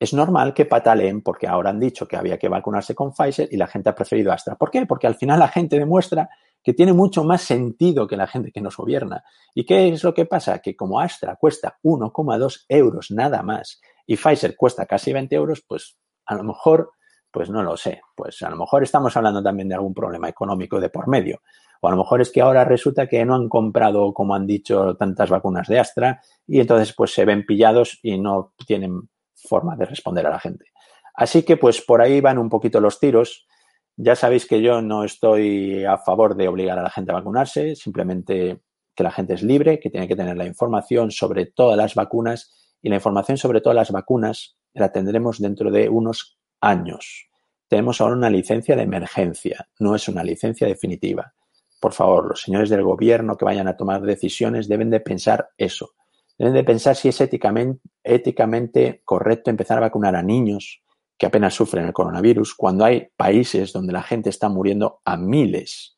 es 0.00 0.14
normal 0.14 0.54
que 0.54 0.64
pataleen 0.64 1.20
porque 1.20 1.46
ahora 1.46 1.68
han 1.68 1.78
dicho 1.78 2.08
que 2.08 2.16
había 2.16 2.38
que 2.38 2.48
vacunarse 2.48 2.94
con 2.94 3.12
Pfizer 3.12 3.48
y 3.50 3.58
la 3.58 3.66
gente 3.66 3.90
ha 3.90 3.94
preferido 3.94 4.32
Astra. 4.32 4.56
¿Por 4.56 4.70
qué? 4.70 4.86
Porque 4.86 5.06
al 5.06 5.16
final 5.16 5.40
la 5.40 5.48
gente 5.48 5.78
demuestra 5.78 6.30
que 6.62 6.72
tiene 6.72 6.94
mucho 6.94 7.22
más 7.22 7.42
sentido 7.42 8.06
que 8.06 8.16
la 8.16 8.26
gente 8.26 8.50
que 8.50 8.62
nos 8.62 8.78
gobierna. 8.78 9.22
¿Y 9.54 9.66
qué 9.66 9.88
es 9.88 10.02
lo 10.02 10.14
que 10.14 10.24
pasa? 10.24 10.60
Que 10.60 10.74
como 10.74 11.00
Astra 11.00 11.36
cuesta 11.36 11.78
1,2 11.82 12.64
euros 12.66 13.10
nada 13.10 13.42
más 13.42 13.82
y 14.06 14.16
Pfizer 14.16 14.56
cuesta 14.56 14.86
casi 14.86 15.12
20 15.12 15.36
euros, 15.36 15.62
pues 15.68 15.98
a 16.24 16.34
lo 16.34 16.44
mejor, 16.44 16.92
pues 17.34 17.50
no 17.50 17.64
lo 17.64 17.76
sé, 17.76 18.00
pues 18.14 18.40
a 18.42 18.48
lo 18.48 18.56
mejor 18.56 18.84
estamos 18.84 19.16
hablando 19.16 19.42
también 19.42 19.68
de 19.68 19.74
algún 19.74 19.92
problema 19.92 20.28
económico 20.28 20.78
de 20.78 20.88
por 20.88 21.08
medio. 21.08 21.42
O 21.80 21.88
a 21.88 21.90
lo 21.90 21.96
mejor 21.96 22.20
es 22.20 22.30
que 22.30 22.40
ahora 22.40 22.64
resulta 22.64 23.08
que 23.08 23.24
no 23.24 23.34
han 23.34 23.48
comprado, 23.48 24.14
como 24.14 24.36
han 24.36 24.46
dicho, 24.46 24.94
tantas 24.96 25.30
vacunas 25.30 25.66
de 25.66 25.80
Astra 25.80 26.20
y 26.46 26.60
entonces 26.60 26.94
pues 26.96 27.12
se 27.12 27.24
ven 27.24 27.44
pillados 27.44 27.98
y 28.04 28.18
no 28.18 28.54
tienen 28.64 29.08
forma 29.34 29.74
de 29.74 29.84
responder 29.84 30.24
a 30.28 30.30
la 30.30 30.38
gente. 30.38 30.66
Así 31.12 31.42
que 31.42 31.56
pues 31.56 31.82
por 31.82 32.00
ahí 32.00 32.20
van 32.20 32.38
un 32.38 32.48
poquito 32.48 32.80
los 32.80 33.00
tiros. 33.00 33.48
Ya 33.96 34.14
sabéis 34.14 34.46
que 34.46 34.62
yo 34.62 34.80
no 34.80 35.02
estoy 35.02 35.84
a 35.84 35.98
favor 35.98 36.36
de 36.36 36.46
obligar 36.46 36.78
a 36.78 36.82
la 36.82 36.90
gente 36.90 37.10
a 37.10 37.16
vacunarse, 37.16 37.74
simplemente 37.74 38.60
que 38.94 39.02
la 39.02 39.10
gente 39.10 39.34
es 39.34 39.42
libre, 39.42 39.80
que 39.80 39.90
tiene 39.90 40.06
que 40.06 40.14
tener 40.14 40.36
la 40.36 40.46
información 40.46 41.10
sobre 41.10 41.46
todas 41.46 41.76
las 41.76 41.96
vacunas 41.96 42.76
y 42.80 42.90
la 42.90 42.94
información 42.94 43.38
sobre 43.38 43.60
todas 43.60 43.74
las 43.74 43.90
vacunas 43.90 44.56
la 44.72 44.92
tendremos 44.92 45.40
dentro 45.40 45.72
de 45.72 45.88
unos 45.88 46.38
años. 46.64 47.28
Tenemos 47.68 48.00
ahora 48.00 48.14
una 48.14 48.30
licencia 48.30 48.76
de 48.76 48.82
emergencia, 48.82 49.68
no 49.78 49.94
es 49.94 50.08
una 50.08 50.22
licencia 50.22 50.66
definitiva. 50.66 51.34
Por 51.80 51.92
favor, 51.92 52.28
los 52.28 52.42
señores 52.42 52.70
del 52.70 52.82
gobierno 52.82 53.36
que 53.36 53.44
vayan 53.44 53.68
a 53.68 53.76
tomar 53.76 54.02
decisiones 54.02 54.68
deben 54.68 54.90
de 54.90 55.00
pensar 55.00 55.50
eso. 55.58 55.94
Deben 56.38 56.54
de 56.54 56.64
pensar 56.64 56.96
si 56.96 57.08
es 57.08 57.20
éticamente, 57.20 57.80
éticamente 58.02 59.02
correcto 59.04 59.50
empezar 59.50 59.78
a 59.78 59.82
vacunar 59.82 60.16
a 60.16 60.22
niños 60.22 60.82
que 61.16 61.26
apenas 61.26 61.54
sufren 61.54 61.86
el 61.86 61.92
coronavirus 61.92 62.54
cuando 62.54 62.84
hay 62.84 63.08
países 63.16 63.72
donde 63.72 63.92
la 63.92 64.02
gente 64.02 64.30
está 64.30 64.48
muriendo 64.48 65.00
a 65.04 65.16
miles. 65.16 65.96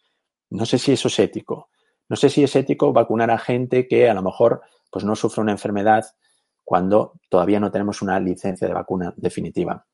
No 0.51 0.67
sé 0.67 0.79
si 0.79 0.93
eso 0.93 1.09
es 1.09 1.19
ético. 1.19 1.71
No 2.09 2.17
sé 2.17 2.29
si 2.29 2.45
es 2.45 2.55
ético 2.55 2.93
vacunar 2.93 3.31
a 3.31 3.39
gente 3.39 3.89
que 3.89 4.09
a 4.09 4.15
lo 4.15 4.23
mejor 4.23 4.61
pues 4.91 5.05
no 5.05 5.17
sufre 5.17 5.43
una 5.43 5.53
enfermedad 5.53 6.05
cuando 6.65 7.15
todavía 7.29 7.61
no 7.61 7.71
tenemos 7.71 8.03
una 8.03 8.19
licencia 8.21 8.67
de 8.67 8.75
vacuna 8.75 9.15
definitiva. 9.17 9.87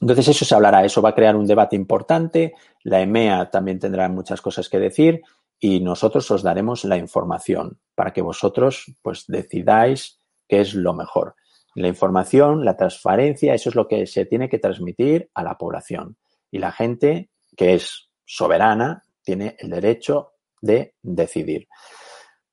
Entonces 0.00 0.28
eso 0.28 0.44
se 0.44 0.54
hablará, 0.54 0.84
eso 0.84 1.00
va 1.00 1.10
a 1.10 1.14
crear 1.14 1.36
un 1.36 1.46
debate 1.46 1.76
importante, 1.76 2.54
la 2.82 3.00
EMEA 3.00 3.50
también 3.50 3.78
tendrá 3.78 4.08
muchas 4.08 4.40
cosas 4.40 4.68
que 4.68 4.78
decir 4.78 5.22
y 5.60 5.80
nosotros 5.80 6.30
os 6.30 6.42
daremos 6.42 6.84
la 6.84 6.96
información 6.96 7.78
para 7.94 8.12
que 8.12 8.22
vosotros 8.22 8.92
pues 9.02 9.24
decidáis 9.28 10.20
qué 10.48 10.60
es 10.60 10.74
lo 10.74 10.94
mejor. 10.94 11.36
La 11.74 11.88
información, 11.88 12.64
la 12.64 12.76
transparencia, 12.76 13.54
eso 13.54 13.70
es 13.70 13.74
lo 13.74 13.88
que 13.88 14.06
se 14.06 14.26
tiene 14.26 14.48
que 14.48 14.58
transmitir 14.58 15.30
a 15.34 15.42
la 15.42 15.56
población. 15.56 16.16
Y 16.50 16.58
la 16.58 16.70
gente 16.70 17.30
que 17.56 17.74
es 17.74 18.10
soberana 18.24 19.04
tiene 19.22 19.56
el 19.58 19.70
derecho 19.70 20.32
de 20.60 20.94
decidir. 21.02 21.66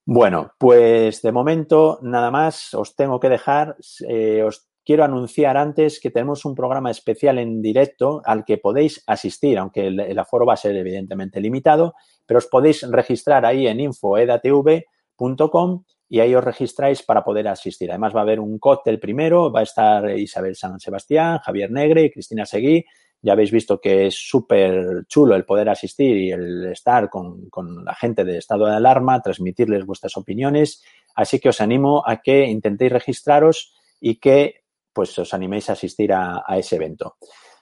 Bueno, 0.06 0.54
pues 0.58 1.22
de 1.22 1.32
momento 1.32 2.00
nada 2.02 2.32
más 2.32 2.74
os 2.74 2.96
tengo 2.96 3.20
que 3.20 3.30
dejar. 3.30 3.76
Eh, 4.08 4.44
quiero 4.86 5.04
anunciar 5.04 5.58
antes 5.58 6.00
que 6.00 6.10
tenemos 6.10 6.46
un 6.46 6.56
programa 6.56 6.92
especial 6.92 7.40
en 7.40 7.62
directo 7.62 8.22
al 8.26 8.46
que 8.46 8.58
podéis 8.58 9.04
asistir, 9.08 9.58
aunque 9.58 9.88
el, 9.88 10.20
aforo 10.20 10.46
va 10.46 10.54
a 10.54 10.58
ser 10.58 10.76
evidentemente 10.76 11.40
limitado, 11.40 11.94
pero 12.26 12.40
os 12.40 12.48
podéis 12.48 12.82
registrar 12.90 13.46
ahí 13.46 13.68
en 13.68 13.80
infoedatv.com 13.80 15.84
y 16.10 16.20
ahí 16.20 16.36
os 16.36 16.44
registráis 16.44 17.04
para 17.04 17.24
poder 17.24 17.48
asistir. 17.48 17.90
Además 17.90 18.16
va 18.16 18.20
a 18.20 18.24
haber 18.24 18.40
un 18.40 18.60
cóctel 18.60 19.00
primero, 19.00 19.52
va 19.52 19.62
a 19.62 19.64
estar 19.64 20.10
Isabel 20.18 20.56
San 20.56 20.80
Sebastián, 20.80 21.40
Javier 21.40 21.72
Negre 21.72 22.04
y 22.04 22.12
Cristina 22.12 22.46
Seguí. 22.46 22.84
Ya 23.24 23.34
habéis 23.34 23.52
visto 23.52 23.80
que 23.80 24.08
es 24.08 24.16
súper 24.16 25.06
chulo 25.08 25.36
el 25.36 25.46
poder 25.46 25.70
asistir 25.70 26.18
y 26.18 26.32
el 26.32 26.72
estar 26.72 27.08
con, 27.10 27.50
con 27.50 27.86
la 27.86 27.94
gente 27.94 28.26
de 28.26 28.40
estado 28.40 28.66
de 28.66 28.76
alarma, 28.76 29.22
transmitirles 29.22 29.86
vuestras 29.86 30.18
opiniones. 30.18 30.84
Así 31.16 31.40
que 31.40 31.50
os 31.50 31.62
animo 31.62 32.04
a 32.06 32.18
que 32.18 32.48
intentéis 32.48 32.92
registraros 32.92 33.76
y 34.02 34.16
que 34.16 34.61
pues 34.94 35.18
os 35.20 35.34
animéis 35.34 35.70
a 35.70 35.74
asistir 35.74 36.14
a, 36.14 36.44
ese 36.58 36.76
evento. 36.76 37.18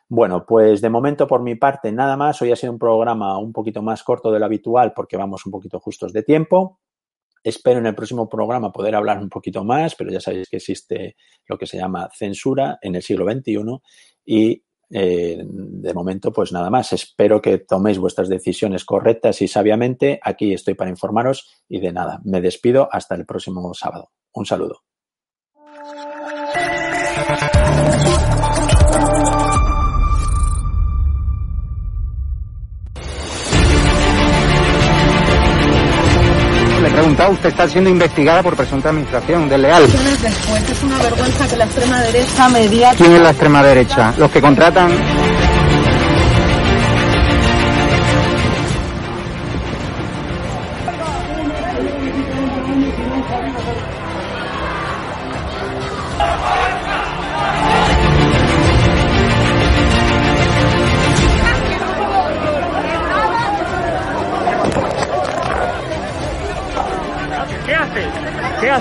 Bueno, 0.08 0.46
pues 0.46 0.82
de 0.82 0.90
momento 0.90 1.28
por 1.28 1.42
mi 1.42 1.56
parte 1.56 1.92
nada 1.92 2.18
más. 2.18 2.42
Hoy 2.42 2.52
ha 2.52 2.56
sido 2.56 2.74
un 2.74 2.80
programa 2.80 3.38
un 3.38 3.54
poquito 3.54 3.82
más 3.82 4.04
corto 4.04 4.32
de 4.32 4.40
lo 4.40 4.46
habitual 4.46 4.94
porque 4.96 5.18
vamos 5.18 5.46
un 5.46 5.52
poquito 5.52 5.80
justos 5.80 6.14
de 6.14 6.24
tiempo. 6.24 6.80
Espero 7.44 7.80
en 7.80 7.86
el 7.86 7.96
próximo 7.96 8.28
programa 8.28 8.72
poder 8.72 8.96
hablar 8.96 9.20
un 9.20 9.30
poquito 9.30 9.64
más, 9.64 9.96
pero 9.96 10.12
ya 10.12 10.20
sabéis 10.20 10.50
que 10.50 10.58
existe 10.58 11.16
lo 11.46 11.58
que 11.58 11.68
se 11.68 11.78
llama 11.78 12.10
censura 12.14 12.80
en 12.82 12.96
el 12.96 13.02
siglo 13.02 13.26
XXI 13.26 13.80
y 14.26 14.64
eh, 14.92 15.38
de 15.46 15.94
momento, 15.94 16.32
pues 16.32 16.52
nada 16.52 16.70
más. 16.70 16.94
Espero 16.94 17.42
que 17.42 17.60
toméis 17.60 18.00
vuestras 18.00 18.30
decisiones 18.30 18.86
correctas 18.86 19.42
y 19.42 19.48
sabiamente. 19.48 20.20
Aquí 20.24 20.54
estoy 20.54 20.74
para 20.74 20.90
informaros 20.90 21.64
y 21.68 21.80
de 21.80 21.92
nada. 21.92 22.20
Me 22.24 22.42
despido 22.42 22.90
hasta 22.92 23.16
el 23.16 23.26
próximo 23.26 23.74
sábado. 23.74 24.12
Un 24.34 24.46
saludo. 24.46 24.84
Preguntado, 37.00 37.32
usted 37.32 37.50
está 37.50 37.68
siendo 37.68 37.90
investigada 37.90 38.44
por 38.44 38.56
presunta 38.56 38.90
administración 38.90 39.48
desleal. 39.48 39.84
Después 39.84 40.70
es 40.70 40.84
una 40.84 40.98
vergüenza 40.98 41.48
que 41.48 41.56
la 41.56 41.66
extrema 41.66 42.02
derecha 42.02 42.50
media... 42.50 42.92
¿Quién 42.98 43.14
es 43.14 43.22
la 43.22 43.30
extrema 43.30 43.64
derecha? 43.64 44.14
Los 44.18 44.32
que 44.32 44.42
contratan... 44.42 44.92